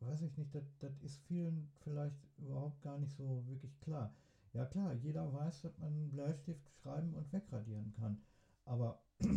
weiß 0.00 0.22
ich 0.22 0.36
nicht, 0.38 0.54
das, 0.54 0.64
ist 1.02 1.20
vielen 1.26 1.70
vielleicht 1.82 2.16
überhaupt 2.38 2.80
gar 2.80 2.96
nicht 2.98 3.14
so 3.14 3.46
wirklich 3.46 3.78
klar. 3.80 4.14
Ja 4.54 4.64
klar, 4.64 4.94
jeder 4.94 5.30
weiß, 5.30 5.60
dass 5.60 5.76
man 5.78 5.92
einen 5.92 6.10
Bleistift 6.10 6.66
schreiben 6.70 7.12
und 7.14 7.30
wegradieren 7.34 7.92
kann. 7.92 8.22
Aber 8.64 9.02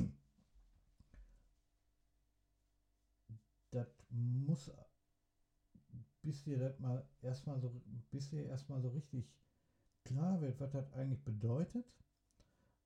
das 3.71 3.87
muss, 4.09 4.71
bis 6.21 6.43
dir 6.43 6.59
das 6.59 6.79
mal 6.79 7.05
erstmal 7.21 7.59
so, 7.59 7.73
bis 8.09 8.29
dir 8.29 8.45
erstmal 8.45 8.81
so 8.81 8.87
richtig 8.89 9.29
klar 10.05 10.39
wird, 10.39 10.61
was 10.61 10.71
das 10.71 10.93
eigentlich 10.93 11.25
bedeutet, 11.25 11.85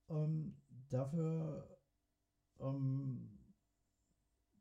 ähm, 0.10 0.58
dafür 0.90 1.75
ähm, 2.60 3.30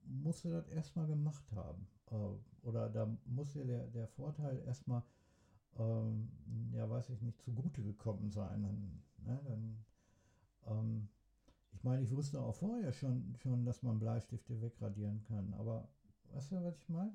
musst 0.04 0.44
du 0.44 0.50
das 0.50 0.68
erstmal 0.68 1.06
gemacht 1.06 1.50
haben. 1.52 1.86
Äh, 2.10 2.66
oder 2.66 2.88
da 2.88 3.06
muss 3.26 3.52
dir 3.52 3.64
der, 3.64 3.86
der 3.88 4.08
Vorteil 4.08 4.62
erstmal, 4.66 5.02
ähm, 5.78 6.28
ja, 6.72 6.88
weiß 6.88 7.10
ich 7.10 7.20
nicht, 7.22 7.40
zugute 7.42 7.82
gekommen 7.82 8.30
sein. 8.30 8.62
Dann, 8.62 9.02
ne, 9.26 9.40
dann 9.44 9.84
ähm, 10.66 11.08
ich 11.72 11.84
meine, 11.84 12.02
ich 12.02 12.14
wusste 12.14 12.40
auch 12.40 12.54
vorher 12.54 12.92
schon, 12.92 13.34
schon, 13.36 13.64
dass 13.64 13.82
man 13.82 13.98
Bleistifte 13.98 14.60
wegradieren 14.60 15.22
kann, 15.24 15.52
aber 15.54 15.88
weißt 16.32 16.52
du, 16.52 16.64
was 16.64 16.78
ich 16.78 16.88
meine? 16.88 17.12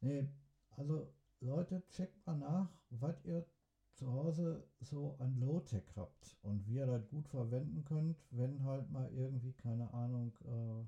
Nee, 0.00 0.28
also 0.76 1.08
Leute, 1.40 1.82
checkt 1.88 2.26
mal 2.26 2.36
nach, 2.36 2.68
was 2.90 3.24
ihr 3.24 3.46
zu 3.94 4.12
Hause 4.12 4.66
so 4.80 5.16
ein 5.18 5.38
Low-Tech 5.38 5.84
habt 5.96 6.36
und 6.42 6.66
wie 6.66 6.76
ihr 6.76 6.86
das 6.86 7.08
gut 7.08 7.28
verwenden 7.28 7.84
könnt, 7.84 8.18
wenn 8.30 8.64
halt 8.64 8.90
mal 8.90 9.10
irgendwie, 9.12 9.52
keine 9.52 9.92
Ahnung, 9.94 10.32
äh, 10.44 10.84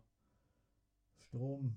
Strom 1.23 1.77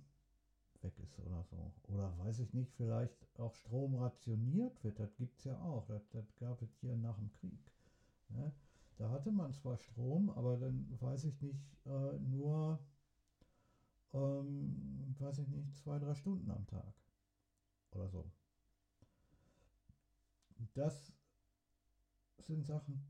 weg 0.82 0.98
ist 1.00 1.20
oder 1.20 1.44
so. 1.44 1.72
Oder 1.88 2.18
weiß 2.20 2.40
ich 2.40 2.54
nicht, 2.54 2.74
vielleicht 2.74 3.28
auch 3.38 3.54
Strom 3.54 3.96
rationiert 3.96 4.84
wird, 4.84 5.00
das 5.00 5.16
gibt 5.16 5.38
es 5.40 5.46
ja 5.46 5.60
auch. 5.62 5.86
Das, 5.88 6.08
das 6.10 6.36
gab 6.38 6.62
es 6.62 6.74
hier 6.80 6.96
nach 6.96 7.18
dem 7.18 7.32
Krieg. 7.32 7.72
Ne? 8.30 8.52
Da 8.98 9.10
hatte 9.10 9.32
man 9.32 9.54
zwar 9.54 9.78
Strom, 9.78 10.30
aber 10.30 10.58
dann 10.58 10.86
weiß 11.00 11.26
ich 11.26 11.42
nicht, 11.42 11.78
äh, 11.86 12.20
nur, 12.20 12.80
ähm, 14.14 15.16
weiß 15.20 15.40
ich 15.40 15.48
nicht, 15.48 15.78
zwei, 15.78 16.00
drei 16.00 16.14
Stunden 16.16 16.50
am 16.52 16.66
Tag 16.68 16.94
oder 17.92 18.10
so. 18.10 18.32
Das 20.74 21.14
sind 22.42 22.66
Sachen, 22.66 23.04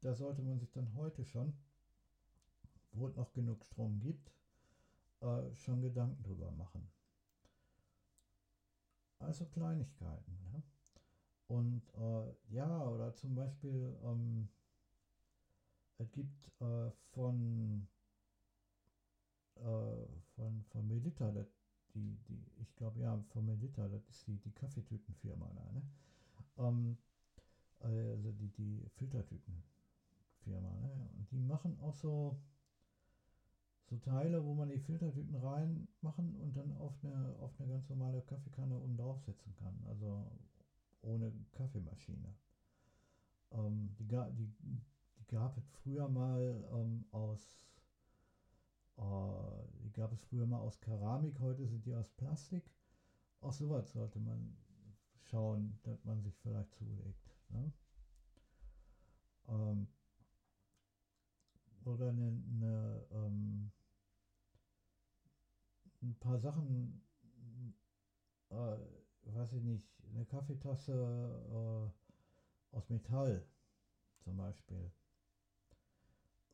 da 0.00 0.14
sollte 0.14 0.42
man 0.42 0.58
sich 0.58 0.70
dann 0.72 0.94
heute 0.94 1.24
schon, 1.24 1.54
wo 2.92 3.06
es 3.06 3.16
noch 3.16 3.32
genug 3.32 3.64
Strom 3.64 4.00
gibt, 4.00 4.30
äh, 5.20 5.54
schon 5.56 5.80
Gedanken 5.80 6.22
drüber 6.22 6.50
machen. 6.52 6.88
Also 9.18 9.46
Kleinigkeiten. 9.46 10.38
Ne? 10.52 10.62
Und 11.46 11.82
äh, 11.94 12.54
ja, 12.54 12.86
oder 12.86 13.14
zum 13.14 13.34
Beispiel, 13.34 13.96
ähm, 14.04 14.48
es 15.98 16.10
gibt 16.12 16.48
äh, 16.60 16.90
von, 17.12 17.86
äh, 19.56 20.06
von, 20.34 20.64
von 20.64 20.86
Melita, 20.86 21.32
die, 21.94 22.18
die, 22.28 22.44
ich 22.60 22.74
glaube 22.76 23.00
ja, 23.00 23.18
von 23.30 23.46
Melita, 23.46 23.88
das 23.88 24.08
ist 24.08 24.26
die, 24.26 24.36
die 24.38 24.52
Kaffeetütenfirma 24.52 25.48
ne? 25.72 25.82
Ähm, 26.58 26.98
also 27.84 28.32
die, 28.32 28.48
die 28.48 28.86
Filtertütenfirma, 28.96 30.76
ne? 30.76 31.08
Und 31.18 31.30
die 31.30 31.40
machen 31.40 31.78
auch 31.80 31.94
so, 31.94 32.38
so 33.84 33.96
Teile, 33.98 34.44
wo 34.44 34.54
man 34.54 34.68
die 34.68 34.78
Filtertüten 34.78 35.34
reinmachen 35.34 36.36
und 36.36 36.56
dann 36.56 36.72
auf 36.78 36.92
eine, 37.02 37.36
auf 37.40 37.52
eine 37.58 37.68
ganz 37.70 37.88
normale 37.88 38.22
Kaffeekanne 38.22 38.76
oben 38.76 38.96
draufsetzen 38.96 39.54
kann. 39.56 39.78
Also 39.88 40.24
ohne 41.02 41.32
Kaffeemaschine. 41.52 42.34
Ähm, 43.52 43.94
die, 43.98 44.04
die, 44.06 44.52
die 44.60 45.26
gab 45.28 45.56
es 45.58 45.68
früher 45.82 46.08
mal 46.08 46.64
ähm, 46.72 47.04
aus 47.12 47.64
äh, 48.96 49.02
die 49.84 49.92
gab 49.92 50.12
es 50.12 50.22
früher 50.22 50.46
mal 50.46 50.60
aus 50.60 50.80
Keramik, 50.80 51.38
heute 51.40 51.66
sind 51.66 51.84
die 51.84 51.94
aus 51.94 52.10
Plastik. 52.10 52.64
Auch 53.40 53.52
sowas 53.52 53.92
sollte 53.92 54.18
man 54.18 54.56
schauen, 55.22 55.78
dass 55.82 56.04
man 56.04 56.22
sich 56.22 56.36
vielleicht 56.38 56.72
zulegt. 56.72 57.23
Ne? 57.54 57.72
Ähm, 59.48 59.88
oder 61.84 62.08
eine, 62.08 62.42
eine 62.50 63.06
ähm, 63.12 63.70
ein 66.02 66.14
paar 66.18 66.38
Sachen, 66.38 67.02
äh, 68.50 68.76
weiß 69.22 69.54
ich 69.54 69.62
nicht, 69.62 69.88
eine 70.12 70.24
Kaffeetasse 70.26 71.92
äh, 72.72 72.76
aus 72.76 72.90
Metall 72.90 73.46
zum 74.20 74.36
Beispiel. 74.36 74.90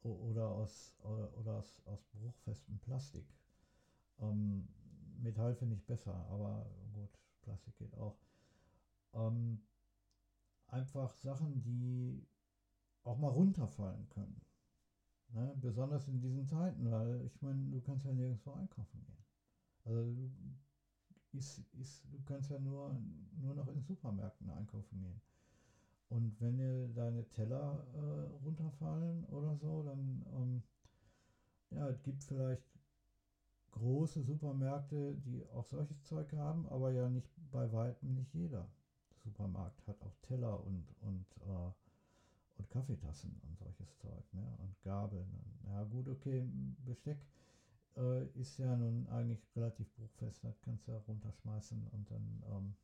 Oder 0.03 0.49
aus, 0.49 0.95
oder, 1.03 1.37
oder 1.37 1.53
aus, 1.59 1.83
aus 1.85 2.05
bruchfestem 2.07 2.79
Plastik. 2.79 3.27
Ähm, 4.21 4.69
Metall 5.19 5.55
finde 5.55 5.75
ich 5.75 5.85
besser, 5.85 6.15
aber 6.31 6.67
gut, 6.95 7.11
Plastik 7.43 7.77
geht 7.77 7.95
auch. 7.97 8.17
Ähm, 9.13 9.61
einfach 10.73 11.15
Sachen, 11.17 11.63
die 11.63 12.27
auch 13.05 13.19
mal 13.19 13.29
runterfallen 13.29 14.09
können. 14.11 14.41
Ne? 15.33 15.55
Besonders 15.61 16.09
in 16.09 16.21
diesen 16.21 16.47
Zeiten, 16.47 16.91
weil 16.91 17.25
ich 17.27 17.41
meine, 17.41 17.71
du 17.71 17.81
kannst 17.81 18.05
ja 18.05 18.13
nirgendwo 18.13 18.53
einkaufen 18.53 19.03
gehen. 19.05 19.25
Also 19.85 20.13
du, 20.13 21.39
ist, 21.39 21.65
ist, 21.75 22.05
du 22.11 22.21
kannst 22.25 22.51
ja 22.51 22.59
nur, 22.59 22.97
nur 23.41 23.55
noch 23.55 23.69
in 23.69 23.83
Supermärkten 23.83 24.51
einkaufen 24.51 25.01
gehen. 25.01 25.21
Und 26.09 26.41
wenn 26.41 26.57
dir 26.57 26.89
deine 26.89 27.29
Teller 27.29 27.87
äh, 27.95 28.45
runterfallen 28.45 29.25
oder 29.27 29.57
so, 29.57 29.85
dann 29.85 30.27
ähm, 30.35 30.63
ja, 31.71 31.89
es 31.89 32.03
gibt 32.03 32.25
vielleicht 32.25 32.67
große 33.71 34.23
Supermärkte, 34.23 35.15
die 35.17 35.49
auch 35.51 35.65
solches 35.67 36.03
Zeug 36.03 36.33
haben, 36.33 36.69
aber 36.69 36.91
ja 36.91 37.09
nicht 37.09 37.31
bei 37.53 37.73
weitem 37.73 38.15
nicht 38.15 38.35
jeder 38.35 38.69
Supermarkt 39.23 39.87
hat 39.87 40.03
auch 40.03 40.17
Teller 40.23 40.65
und, 40.65 40.87
und, 41.01 41.27
äh, 41.43 41.73
und 42.59 42.71
Kaffeetassen 42.71 43.41
und 43.49 43.59
solches 43.59 43.97
Zeug, 43.99 44.25
ne? 44.33 44.47
Und 44.59 44.81
Gabeln. 44.83 45.31
Und, 45.33 45.71
ja 45.71 45.85
gut, 45.85 46.09
okay, 46.09 46.45
Besteck 46.85 47.19
äh, 47.97 48.27
ist 48.39 48.59
ja 48.59 48.77
nun 48.77 49.07
eigentlich 49.09 49.41
relativ 49.57 49.91
bruchfest, 49.95 50.45
das 50.45 50.61
kannst 50.63 50.87
du 50.87 50.93
ja 50.93 50.99
runterschmeißen 50.99 51.87
und 51.89 52.11
dann 52.11 52.43
ähm, 52.51 52.75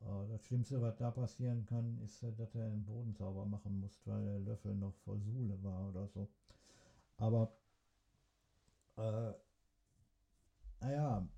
äh, 0.00 0.28
das 0.28 0.44
Schlimmste, 0.44 0.80
was 0.80 0.96
da 0.96 1.10
passieren 1.10 1.64
kann, 1.66 1.98
ist, 2.02 2.22
äh, 2.22 2.32
dass 2.32 2.54
er 2.54 2.68
den 2.70 2.84
Boden 2.84 3.14
sauber 3.14 3.44
machen 3.46 3.80
muss, 3.80 4.00
weil 4.06 4.24
der 4.24 4.38
Löffel 4.40 4.74
noch 4.74 4.94
voll 5.04 5.20
Suhle 5.20 5.62
war 5.62 5.88
oder 5.88 6.06
so. 6.08 6.28
Aber 7.16 7.52
äh, 8.96 9.32
naja, 10.80 11.28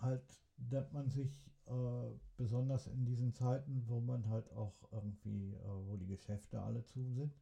halt, 0.00 0.22
dass 0.56 0.92
man 0.92 1.08
sich 1.10 1.50
äh, 1.68 2.18
besonders 2.36 2.86
in 2.86 3.04
diesen 3.04 3.32
Zeiten, 3.32 3.82
wo 3.86 4.00
man 4.00 4.28
halt 4.28 4.50
auch 4.52 4.74
irgendwie, 4.90 5.54
äh, 5.54 5.86
wo 5.86 5.96
die 5.96 6.06
Geschäfte 6.06 6.60
alle 6.62 6.82
zu 6.84 7.04
sind, 7.12 7.32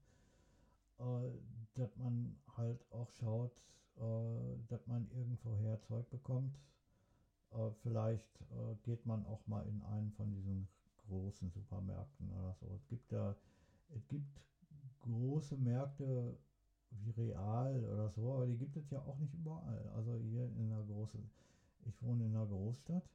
äh, 0.98 1.30
dass 1.74 1.96
man 1.96 2.36
halt 2.56 2.84
auch 2.90 3.10
schaut, 3.12 3.52
äh, 3.98 4.58
dass 4.68 4.86
man 4.86 5.08
irgendwoher 5.10 5.80
Zeug 5.82 6.08
bekommt. 6.10 6.58
Äh, 7.52 7.70
vielleicht 7.82 8.26
geht 8.82 9.06
man 9.06 9.24
auch 9.26 9.46
mal 9.46 9.66
in 9.66 9.82
einen 9.82 10.10
von 10.12 10.32
diesen 10.32 10.68
großen 11.06 11.50
Supermärkten 11.50 12.30
oder 12.32 12.54
so. 12.54 12.66
Es 12.74 12.86
gibt 12.88 13.12
ja, 13.12 13.34
es 13.94 14.06
gibt 14.08 14.40
große 15.00 15.56
Märkte 15.56 16.36
wie 16.90 17.10
Real 17.10 17.84
oder 17.84 18.08
so, 18.08 18.32
aber 18.32 18.46
die 18.46 18.56
gibt 18.56 18.76
es 18.76 18.90
ja 18.90 19.00
auch 19.00 19.18
nicht 19.18 19.34
überall. 19.34 19.88
Also 19.94 20.18
hier 20.18 20.44
in 20.56 20.72
einer 20.72 20.82
großen, 20.84 21.30
ich 21.84 22.02
wohne 22.02 22.24
in 22.24 22.34
einer 22.34 22.46
Großstadt, 22.46 23.08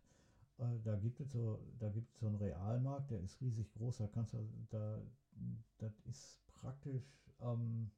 da 0.58 0.96
gibt 0.96 1.20
es 1.20 1.32
so, 1.32 1.60
da 1.80 1.90
gibt 1.90 2.12
es 2.12 2.20
so 2.20 2.28
einen 2.28 2.36
Realmarkt, 2.36 3.12
der 3.12 3.20
ist 3.22 3.42
riesig 3.42 3.72
groß, 3.74 3.98
da 3.98 4.08
kannst 4.08 4.34
du, 4.34 4.38
da, 4.70 5.02
das 5.78 6.00
ist 6.02 6.40
praktisch, 6.48 7.04
ähm, 7.42 7.92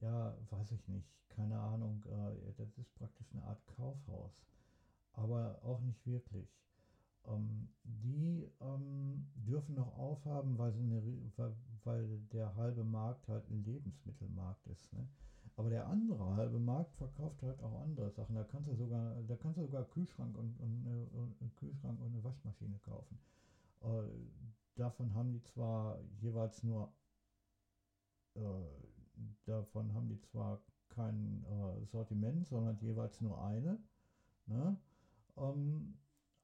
ja, 0.00 0.36
weiß 0.50 0.72
ich 0.72 0.88
nicht, 0.88 1.08
keine 1.28 1.58
Ahnung, 1.58 2.04
äh, 2.06 2.52
das 2.56 2.76
ist 2.78 2.94
praktisch 2.94 3.32
eine 3.32 3.44
Art 3.44 3.64
Kaufhaus, 3.66 4.44
aber 5.12 5.62
auch 5.62 5.80
nicht 5.80 6.06
wirklich. 6.06 6.48
Ähm, 7.26 7.68
die 7.84 8.46
ähm, 8.60 9.26
dürfen 9.34 9.76
noch 9.76 9.96
aufhaben, 9.96 10.58
weil, 10.58 10.72
eine, 10.72 11.02
weil, 11.84 12.18
der 12.32 12.54
halbe 12.56 12.84
Markt 12.84 13.28
halt 13.28 13.48
ein 13.48 13.62
Lebensmittelmarkt 13.62 14.66
ist. 14.66 14.92
Ne? 14.92 15.08
Aber 15.56 15.70
der 15.70 15.86
andere 15.86 16.34
halbe 16.36 16.58
Markt 16.58 16.94
verkauft 16.96 17.42
halt 17.42 17.62
auch 17.62 17.80
andere 17.82 18.10
Sachen. 18.10 18.34
Da 18.34 18.44
kannst 18.44 18.68
du 18.68 18.74
sogar, 18.74 19.14
da 19.28 19.36
kannst 19.36 19.58
du 19.58 19.62
sogar 19.62 19.84
Kühlschrank 19.84 20.36
und, 20.36 20.58
und, 20.58 20.86
und 21.12 21.40
einen 21.40 21.54
Kühlschrank 21.56 22.00
und 22.00 22.12
eine 22.12 22.24
Waschmaschine 22.24 22.78
kaufen. 22.80 23.18
Äh, 23.82 23.86
davon 24.74 25.14
haben 25.14 25.32
die 25.32 25.42
zwar 25.42 26.00
jeweils 26.20 26.62
nur 26.64 26.92
äh, 28.34 28.40
davon 29.46 29.92
haben 29.94 30.08
die 30.08 30.20
zwar 30.20 30.60
kein 30.88 31.44
äh, 31.44 31.84
Sortiment, 31.86 32.46
sondern 32.46 32.78
jeweils 32.78 33.20
nur 33.20 33.42
eine. 33.42 33.78
Ne? 34.46 34.76
Ähm, 35.36 35.94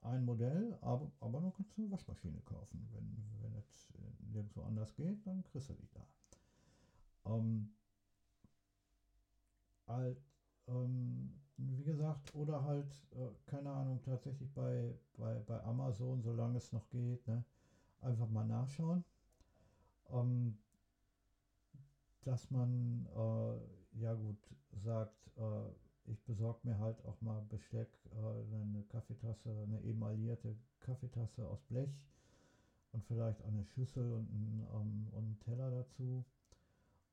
ein 0.02 0.24
Modell, 0.24 0.78
aber, 0.80 1.10
aber 1.20 1.40
dann 1.40 1.52
kannst 1.52 1.76
du 1.76 1.82
eine 1.82 1.90
Waschmaschine 1.90 2.40
kaufen. 2.42 2.88
Wenn, 2.92 3.16
wenn 3.42 3.54
es 3.58 3.92
nirgendwo 4.32 4.62
anders 4.62 4.94
geht, 4.94 5.26
dann 5.26 5.42
kriegst 5.44 5.68
du 5.68 5.74
die 5.74 5.88
da. 5.92 6.06
Ähm, 7.26 7.70
halt, 9.90 10.18
ähm, 10.68 11.40
wie 11.56 11.84
gesagt, 11.84 12.34
oder 12.34 12.64
halt, 12.64 12.90
äh, 13.12 13.50
keine 13.50 13.70
Ahnung, 13.70 14.00
tatsächlich 14.02 14.52
bei, 14.54 14.94
bei, 15.16 15.34
bei 15.40 15.62
Amazon, 15.64 16.22
solange 16.22 16.58
es 16.58 16.72
noch 16.72 16.88
geht, 16.90 17.26
ne, 17.26 17.44
einfach 18.00 18.28
mal 18.28 18.46
nachschauen. 18.46 19.04
Ähm, 20.10 20.58
dass 22.22 22.50
man, 22.50 23.06
äh, 23.16 24.00
ja 24.00 24.14
gut, 24.14 24.38
sagt, 24.72 25.30
äh, 25.36 26.10
ich 26.10 26.22
besorge 26.24 26.60
mir 26.64 26.78
halt 26.78 27.04
auch 27.04 27.20
mal 27.20 27.40
Besteck, 27.48 27.88
äh, 28.12 28.54
eine 28.54 28.82
Kaffeetasse, 28.88 29.50
eine 29.62 29.82
emaillierte 29.82 30.56
Kaffeetasse 30.80 31.46
aus 31.46 31.62
Blech 31.62 32.08
und 32.92 33.04
vielleicht 33.04 33.42
eine 33.42 33.64
Schüssel 33.64 34.12
und 34.12 34.28
einen, 34.30 34.66
ähm, 34.74 35.08
und 35.12 35.24
einen 35.24 35.40
Teller 35.40 35.70
dazu 35.70 36.24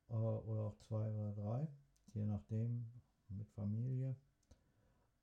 äh, 0.09 0.13
oder 0.13 0.61
auch 0.61 0.77
zwei 0.79 1.09
oder 1.11 1.33
drei, 1.33 1.67
je 2.17 2.25
nachdem, 2.25 2.85
mit 3.29 3.49
Familie. 3.51 4.15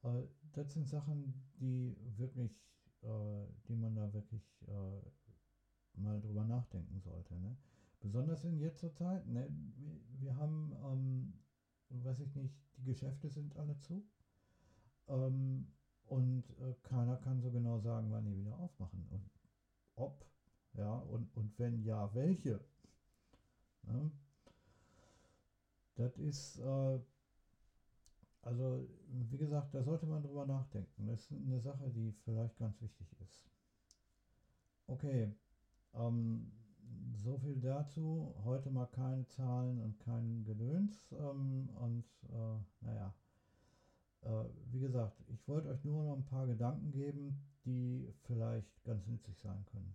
Äh, 0.03 0.23
das 0.53 0.73
sind 0.73 0.89
Sachen, 0.89 1.35
die 1.61 1.97
wirklich, 2.17 2.65
äh, 3.03 3.47
die 3.69 3.77
man 3.77 3.95
da 3.95 4.13
wirklich 4.13 4.63
äh, 4.69 6.01
mal 6.01 6.21
drüber 6.21 6.45
nachdenken 6.45 7.01
sollte. 7.01 7.35
Ne? 7.39 7.57
Besonders 8.01 8.45
in 8.45 8.59
jetziger 8.59 8.93
Zeit. 8.93 9.27
Ne? 9.27 9.49
Wir, 9.77 10.01
wir 10.21 10.37
haben, 10.37 10.73
ähm, 10.85 12.03
weiß 12.05 12.21
ich 12.21 12.35
nicht, 12.35 12.55
die 12.77 12.85
Geschäfte 12.85 13.29
sind 13.29 13.57
alle 13.57 13.79
zu. 13.79 14.05
Ähm, 15.09 15.67
und 16.07 16.45
äh, 16.61 16.75
keiner 16.83 17.17
kann 17.17 17.41
so 17.41 17.51
genau 17.51 17.79
sagen, 17.79 18.11
wann 18.11 18.27
die 18.27 18.37
wieder 18.37 18.59
aufmachen 18.59 19.07
und 19.11 19.31
ob, 19.97 20.27
ja, 20.75 20.93
und, 20.93 21.35
und 21.35 21.59
wenn 21.59 21.83
ja, 21.83 22.13
welche. 22.15 22.61
Ne? 23.83 24.11
Das 25.97 26.17
ist, 26.19 26.59
äh, 26.59 26.99
also 28.43 28.89
wie 29.31 29.39
gesagt, 29.39 29.75
da 29.75 29.83
sollte 29.83 30.07
man 30.07 30.23
drüber 30.23 30.47
nachdenken. 30.47 31.07
Das 31.07 31.31
ist 31.31 31.33
eine 31.33 31.61
Sache, 31.61 31.91
die 31.91 32.13
vielleicht 32.25 32.59
ganz 32.59 32.81
wichtig 32.81 33.07
ist. 33.21 33.45
Okay, 34.87 35.33
ähm, 35.95 36.53
so 37.17 37.39
viel 37.39 37.61
dazu. 37.61 38.35
Heute 38.45 38.71
mal 38.71 38.87
keine 38.87 39.27
Zahlen 39.29 39.81
und 39.81 39.99
kein 40.01 40.45
Gedöns. 40.45 41.13
Ähm, 41.13 41.69
und 41.77 42.05
äh, 42.29 42.85
naja, 42.85 43.15
äh, 44.23 44.45
wie 44.73 44.81
gesagt, 44.81 45.23
ich 45.29 45.47
wollte 45.49 45.69
euch 45.69 45.85
nur 45.85 46.05
noch 46.05 46.17
ein 46.17 46.27
paar 46.27 46.47
Gedanken 46.47 46.91
geben, 46.91 47.41
die 47.65 48.13
vielleicht 48.23 48.85
ganz 48.85 49.07
nützlich 49.07 49.39
sein 49.39 49.65
können. 49.67 49.95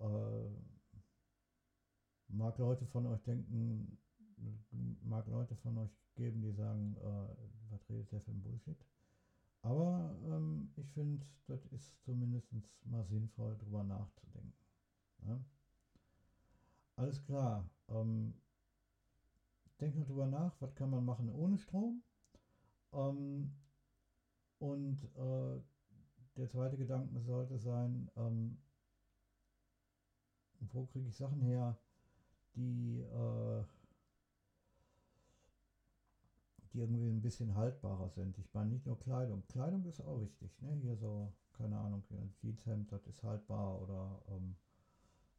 Äh, 0.00 0.50
mag 2.28 2.58
Leute 2.58 2.86
von 2.86 3.06
euch 3.06 3.22
denken, 3.22 3.98
mag 5.02 5.26
Leute 5.26 5.54
von 5.56 5.78
euch 5.78 5.90
geben, 6.14 6.42
die 6.42 6.52
sagen, 6.52 6.96
äh, 6.96 7.70
was 7.70 7.88
redet 7.88 8.10
der 8.12 8.20
für 8.20 8.30
ein 8.30 8.42
Bullshit? 8.42 8.78
Aber 9.62 10.14
ähm, 10.26 10.70
ich 10.76 10.90
finde, 10.92 11.24
das 11.46 11.64
ist 11.66 12.02
zumindest 12.04 12.52
mal 12.84 13.04
sinnvoll, 13.04 13.56
darüber 13.58 13.82
nachzudenken. 13.82 14.52
Ja? 15.26 15.40
Alles 16.96 17.22
klar. 17.24 17.68
Ähm, 17.88 18.34
denkt 19.80 19.96
mal 19.96 20.04
drüber 20.04 20.26
nach, 20.26 20.54
was 20.60 20.74
kann 20.74 20.90
man 20.90 21.04
machen 21.04 21.30
ohne 21.30 21.58
Strom? 21.58 22.02
Ähm, 22.92 23.52
und 24.58 25.02
äh, 25.16 25.60
der 26.36 26.48
zweite 26.48 26.76
Gedanke 26.76 27.20
sollte 27.20 27.58
sein, 27.58 28.10
ähm, 28.16 28.58
wo 30.60 30.86
kriege 30.86 31.08
ich 31.08 31.16
Sachen 31.16 31.40
her, 31.40 31.76
die, 32.54 33.00
äh, 33.00 33.64
die 36.74 36.80
irgendwie 36.80 37.08
ein 37.08 37.22
bisschen 37.22 37.54
haltbarer 37.54 38.10
sind. 38.10 38.36
Ich 38.38 38.52
meine 38.52 38.70
nicht 38.70 38.84
nur 38.84 38.98
Kleidung. 38.98 39.46
Kleidung 39.46 39.84
ist 39.86 40.00
auch 40.00 40.20
wichtig. 40.20 40.60
Ne? 40.60 40.74
Hier 40.82 40.96
so, 40.96 41.32
keine 41.52 41.78
Ahnung, 41.78 42.02
ein 42.10 42.34
Jeanshemd, 42.40 42.90
das 42.90 43.06
ist 43.06 43.22
haltbar 43.22 43.80
oder, 43.80 44.20
ähm, 44.28 44.56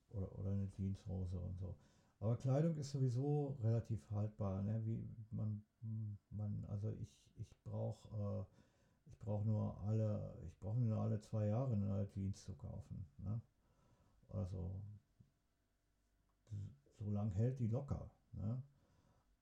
oder, 0.10 0.40
oder 0.40 0.52
eine 0.52 0.70
Jeanshose 0.72 1.38
und 1.38 1.60
so. 1.60 1.76
Aber 2.22 2.38
Kleidung 2.38 2.78
ist 2.78 2.92
sowieso 2.92 3.58
relativ 3.62 4.10
haltbar. 4.12 4.64
Ne? 4.64 4.82
Wie 4.86 5.08
man, 5.32 5.62
man, 6.32 6.66
also 6.70 6.90
ich, 7.02 7.14
ich 7.36 7.54
brauche 7.64 8.08
äh, 8.18 8.46
ich 9.08 9.20
brauche 9.20 9.46
nur 9.46 9.78
alle, 9.82 10.34
ich 10.48 10.58
brauche 10.60 10.80
nur 10.80 11.00
alle 11.00 11.20
zwei 11.20 11.48
Jahre 11.48 11.74
eine 11.74 11.86
neue 11.86 12.08
Jeans 12.10 12.44
zu 12.44 12.54
kaufen. 12.54 13.06
Ne? 13.18 13.42
Also 14.30 14.82
so 16.98 17.10
lang 17.10 17.32
hält 17.32 17.60
die 17.60 17.68
locker. 17.68 18.10
Ne? 18.34 18.62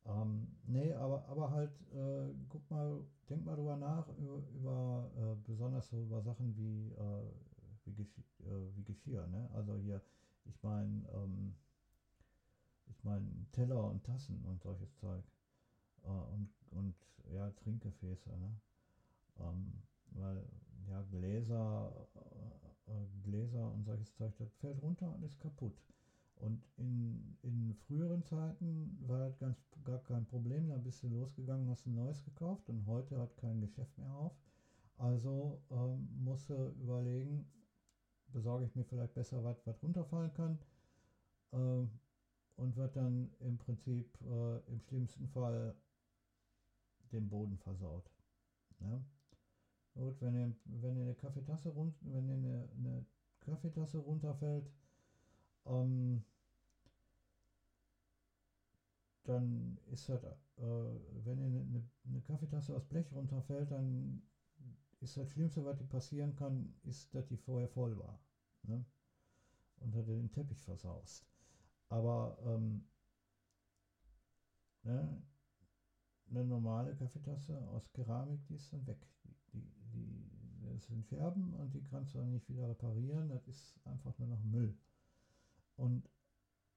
Ähm, 0.06 0.47
nee, 0.66 0.93
aber, 0.93 1.26
aber 1.28 1.51
halt, 1.51 1.72
äh, 1.93 2.34
guck 2.49 2.70
mal, 2.70 3.06
denk 3.30 3.45
mal 3.45 3.56
drüber 3.56 3.78
nach, 3.78 4.08
über, 4.18 4.43
über 4.54 5.12
äh, 5.18 5.36
besonders 5.47 5.88
so 5.89 6.01
über 6.01 6.22
Sachen 6.22 6.56
wie, 6.58 6.91
äh, 6.91 7.24
wie, 7.86 7.93
Geschirr, 7.93 8.24
äh, 8.41 8.76
wie 8.76 8.84
Geschirr, 8.84 9.28
ne? 9.28 9.49
Also 9.54 9.78
hier, 9.78 10.01
ich 10.45 10.62
meine, 10.62 11.08
ähm, 11.14 11.56
ich 12.88 13.04
meine 13.04 13.28
Teller 13.54 13.89
und 13.89 14.04
Tassen 14.04 14.43
und 14.45 14.62
solches 14.62 14.93
Zeug. 14.95 15.24
Äh, 16.04 16.08
und, 16.10 16.49
und 16.72 16.95
ja, 17.34 17.49
Trinkgefäße, 17.51 18.30
ne? 18.30 18.60
Ähm, 19.39 19.84
weil, 20.12 20.45
ja, 20.89 21.01
Gläser, 21.04 22.08
äh, 22.88 23.22
Gläser 23.24 23.72
und 23.72 23.86
solches 23.86 24.14
Zeug, 24.16 24.34
das 24.38 24.54
fällt 24.56 24.82
runter 24.82 25.14
und 25.14 25.24
ist 25.24 25.39
kaputt. 25.39 25.82
Und 26.36 26.61
in, 26.77 27.38
in 27.41 27.73
früheren 27.88 28.23
Zeiten 28.23 28.97
war 29.07 29.19
das 29.19 29.38
ganz, 29.39 29.57
gar 29.84 29.99
kein 29.99 30.25
Problem. 30.25 30.67
Da 30.67 30.77
bist 30.77 31.03
du 31.03 31.07
losgegangen, 31.07 31.69
hast 31.69 31.86
ein 31.86 31.95
neues 31.95 32.23
gekauft 32.23 32.69
und 32.69 32.86
heute 32.86 33.17
hat 33.19 33.38
kein 33.38 33.61
Geschäft 33.61 33.97
mehr 33.97 34.13
auf. 34.13 34.36
Also 34.97 35.61
ähm, 35.71 36.09
musst 36.23 36.49
du 36.49 36.69
überlegen, 36.81 37.45
besorge 38.27 38.65
ich 38.65 38.75
mir 38.75 38.84
vielleicht 38.84 39.13
besser 39.13 39.43
was, 39.43 39.65
was 39.65 39.81
runterfallen 39.81 40.34
kann 40.34 40.59
äh, 41.51 41.88
und 42.55 42.75
wird 42.75 42.95
dann 42.95 43.31
im 43.39 43.57
Prinzip 43.57 44.19
äh, 44.21 44.59
im 44.71 44.81
schlimmsten 44.81 45.27
Fall 45.27 45.75
den 47.11 47.29
Boden 47.29 47.57
versaut. 47.57 48.09
Ja? 48.79 49.01
Gut, 49.95 50.19
wenn 50.21 50.36
ihr, 50.36 50.55
wenn 50.65 50.97
eine 50.99 51.15
Kaffeetasse 51.15 51.69
rund, 51.69 51.95
wenn 52.01 52.27
ihr 52.27 52.36
eine, 52.36 52.69
eine 52.77 53.05
Kaffeetasse 53.41 53.99
runterfällt, 53.99 54.69
ähm, 55.66 56.24
dann 59.24 59.78
ist 59.91 60.09
das, 60.09 60.24
äh, 60.24 60.32
wenn 60.57 61.39
eine, 61.39 61.84
eine, 62.05 62.22
Kaffeetasse 62.22 62.76
aus 62.76 62.86
Blech 62.86 63.11
runterfällt, 63.11 63.72
dann 63.72 64.22
ist 64.99 65.18
das 65.18 65.30
Schlimmste, 65.30 65.64
was 65.66 65.78
dir 65.78 65.86
passieren 65.86 66.36
kann, 66.36 66.74
ist, 66.84 67.14
dass 67.14 67.28
die 67.28 67.38
vorher 67.38 67.68
voll 67.68 67.97
war. 67.97 68.20
Ne? 68.64 68.86
Und 69.78 69.95
hat 69.95 70.07
den 70.07 70.32
Teppich 70.32 70.61
versaust. 70.64 71.26
Aber 71.89 72.38
ähm, 72.45 72.86
ne, 74.84 75.22
eine 76.30 76.45
normale 76.45 76.95
Kaffeetasse 76.95 77.57
aus 77.70 77.91
Keramik, 77.91 78.45
die 78.47 78.55
ist 78.55 78.72
dann 78.72 78.86
weg. 78.88 79.07
Die, 79.24 79.36
die, 79.53 79.72
die, 79.93 80.74
das 80.74 80.88
sind 80.88 81.05
Scherben 81.05 81.53
und 81.53 81.74
die 81.74 81.84
kannst 81.84 82.14
du 82.14 82.20
dann 82.20 82.32
nicht 82.32 82.49
wieder 82.49 82.70
reparieren. 82.70 83.30
Das 83.30 83.47
ist 83.47 83.80
einfach 83.86 84.18
nur 84.20 84.30
noch 84.30 84.43
Müll. 84.43 84.78
Und 85.76 86.09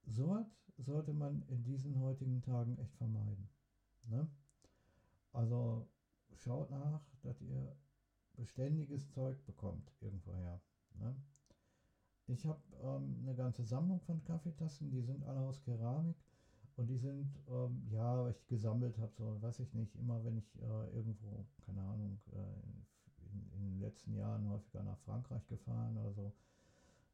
sowas 0.05 0.47
sollte 0.78 1.12
man 1.12 1.42
in 1.49 1.62
diesen 1.64 1.99
heutigen 2.01 2.42
Tagen 2.42 2.78
echt 2.78 2.97
vermeiden. 2.97 3.49
Ne? 4.05 4.28
Also 5.32 5.88
schaut 6.34 6.70
nach, 6.70 7.03
dass 7.22 7.40
ihr 7.42 7.76
beständiges 8.34 9.11
Zeug 9.11 9.44
bekommt 9.47 9.90
irgendwoher. 10.01 10.61
Ne? 10.94 11.16
Ich 12.28 12.44
habe 12.44 12.61
ähm, 12.82 13.18
eine 13.22 13.34
ganze 13.34 13.64
Sammlung 13.64 14.01
von 14.01 14.22
Kaffeetassen, 14.24 14.90
die 14.90 15.03
sind 15.03 15.24
alle 15.24 15.40
aus 15.40 15.62
Keramik 15.62 16.16
und 16.76 16.88
die 16.88 16.99
sind, 16.99 17.38
ähm, 17.49 17.86
ja, 17.90 18.22
weil 18.22 18.32
ich 18.32 18.47
gesammelt 18.49 18.99
habe, 18.99 19.12
so 19.16 19.40
weiß 19.40 19.61
ich 19.61 19.72
nicht, 19.74 19.94
immer 19.97 20.24
wenn 20.24 20.36
ich 20.36 20.57
äh, 20.61 20.90
irgendwo, 20.94 21.47
keine 21.64 21.82
Ahnung, 21.82 22.18
äh, 22.32 23.26
in, 23.32 23.51
in, 23.53 23.70
den 23.70 23.80
letzten 23.80 24.14
Jahren 24.14 24.49
häufiger 24.49 24.82
nach 24.82 24.99
Frankreich 24.99 25.47
gefahren 25.47 25.97
oder 25.97 26.12
so, 26.12 26.32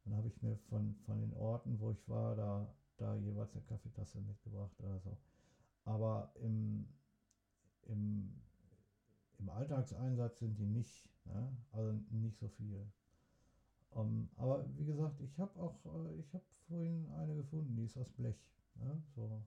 dann 0.04 0.16
habe 0.16 0.28
ich 0.28 0.42
mir 0.42 0.56
von, 0.68 0.94
von 1.06 1.20
den 1.20 1.32
Orten, 1.34 1.78
wo 1.80 1.90
ich 1.90 2.08
war, 2.08 2.34
da, 2.34 2.74
da 2.96 3.14
jeweils 3.16 3.52
eine 3.52 3.62
Kaffeetasse 3.64 4.20
mitgebracht 4.20 4.74
oder 4.80 4.98
so. 5.00 5.16
Aber 5.84 6.32
im, 6.40 6.88
im, 7.82 8.40
im 9.38 9.48
Alltagseinsatz 9.48 10.38
sind 10.38 10.58
die 10.58 10.66
nicht, 10.66 11.08
ne? 11.24 11.56
also 11.72 11.92
nicht 12.10 12.38
so 12.38 12.48
viel. 12.48 12.86
Um, 13.90 14.06
ähm, 14.06 14.28
aber 14.36 14.64
wie 14.76 14.86
gesagt, 14.86 15.20
ich 15.20 15.38
habe 15.38 15.60
auch, 15.60 15.84
äh, 15.84 16.18
ich 16.18 16.32
habe 16.32 16.44
vorhin 16.66 17.10
eine 17.10 17.34
gefunden, 17.34 17.76
die 17.76 17.84
ist 17.84 17.98
aus 17.98 18.08
Blech. 18.10 18.40
Ne? 18.76 19.02
So, 19.14 19.44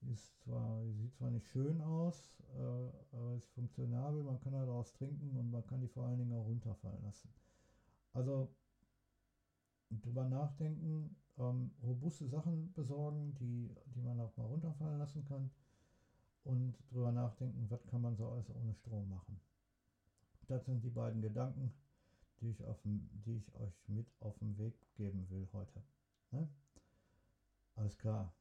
die 0.00 0.12
ist 0.12 0.38
zwar, 0.40 0.82
die 0.82 0.92
sieht 0.92 1.14
zwar 1.14 1.30
nicht 1.30 1.46
schön 1.48 1.80
aus, 1.80 2.42
äh, 2.54 3.16
aber 3.16 3.34
ist 3.36 3.48
funktionabel, 3.50 4.22
man 4.22 4.40
kann 4.40 4.52
daraus 4.52 4.92
trinken 4.92 5.36
und 5.36 5.50
man 5.50 5.66
kann 5.66 5.80
die 5.80 5.88
vor 5.88 6.06
allen 6.06 6.18
Dingen 6.18 6.32
auch 6.32 6.46
runterfallen 6.46 7.02
lassen. 7.02 7.30
Also 8.12 8.48
drüber 9.90 10.24
nachdenken, 10.24 11.16
ähm, 11.38 11.70
robuste 11.82 12.26
Sachen 12.26 12.72
besorgen, 12.72 13.34
die, 13.34 13.74
die 13.94 14.00
man 14.00 14.20
auch 14.20 14.36
mal 14.36 14.46
runterfallen 14.46 14.98
lassen 14.98 15.24
kann 15.24 15.50
und 16.44 16.74
drüber 16.90 17.12
nachdenken, 17.12 17.66
was 17.68 17.86
kann 17.86 18.02
man 18.02 18.16
so 18.16 18.28
alles 18.28 18.50
ohne 18.50 18.74
Strom 18.74 19.08
machen. 19.08 19.40
Das 20.48 20.64
sind 20.64 20.82
die 20.84 20.90
beiden 20.90 21.22
Gedanken, 21.22 21.72
die 22.40 22.50
ich, 22.50 22.64
auf 22.64 22.80
die 22.82 23.36
ich 23.36 23.54
euch 23.54 23.88
mit 23.88 24.06
auf 24.20 24.38
den 24.38 24.56
Weg 24.58 24.74
geben 24.94 25.28
will 25.30 25.48
heute. 25.52 25.82
Ne? 26.30 26.48
Alles 27.74 27.98
klar. 27.98 28.32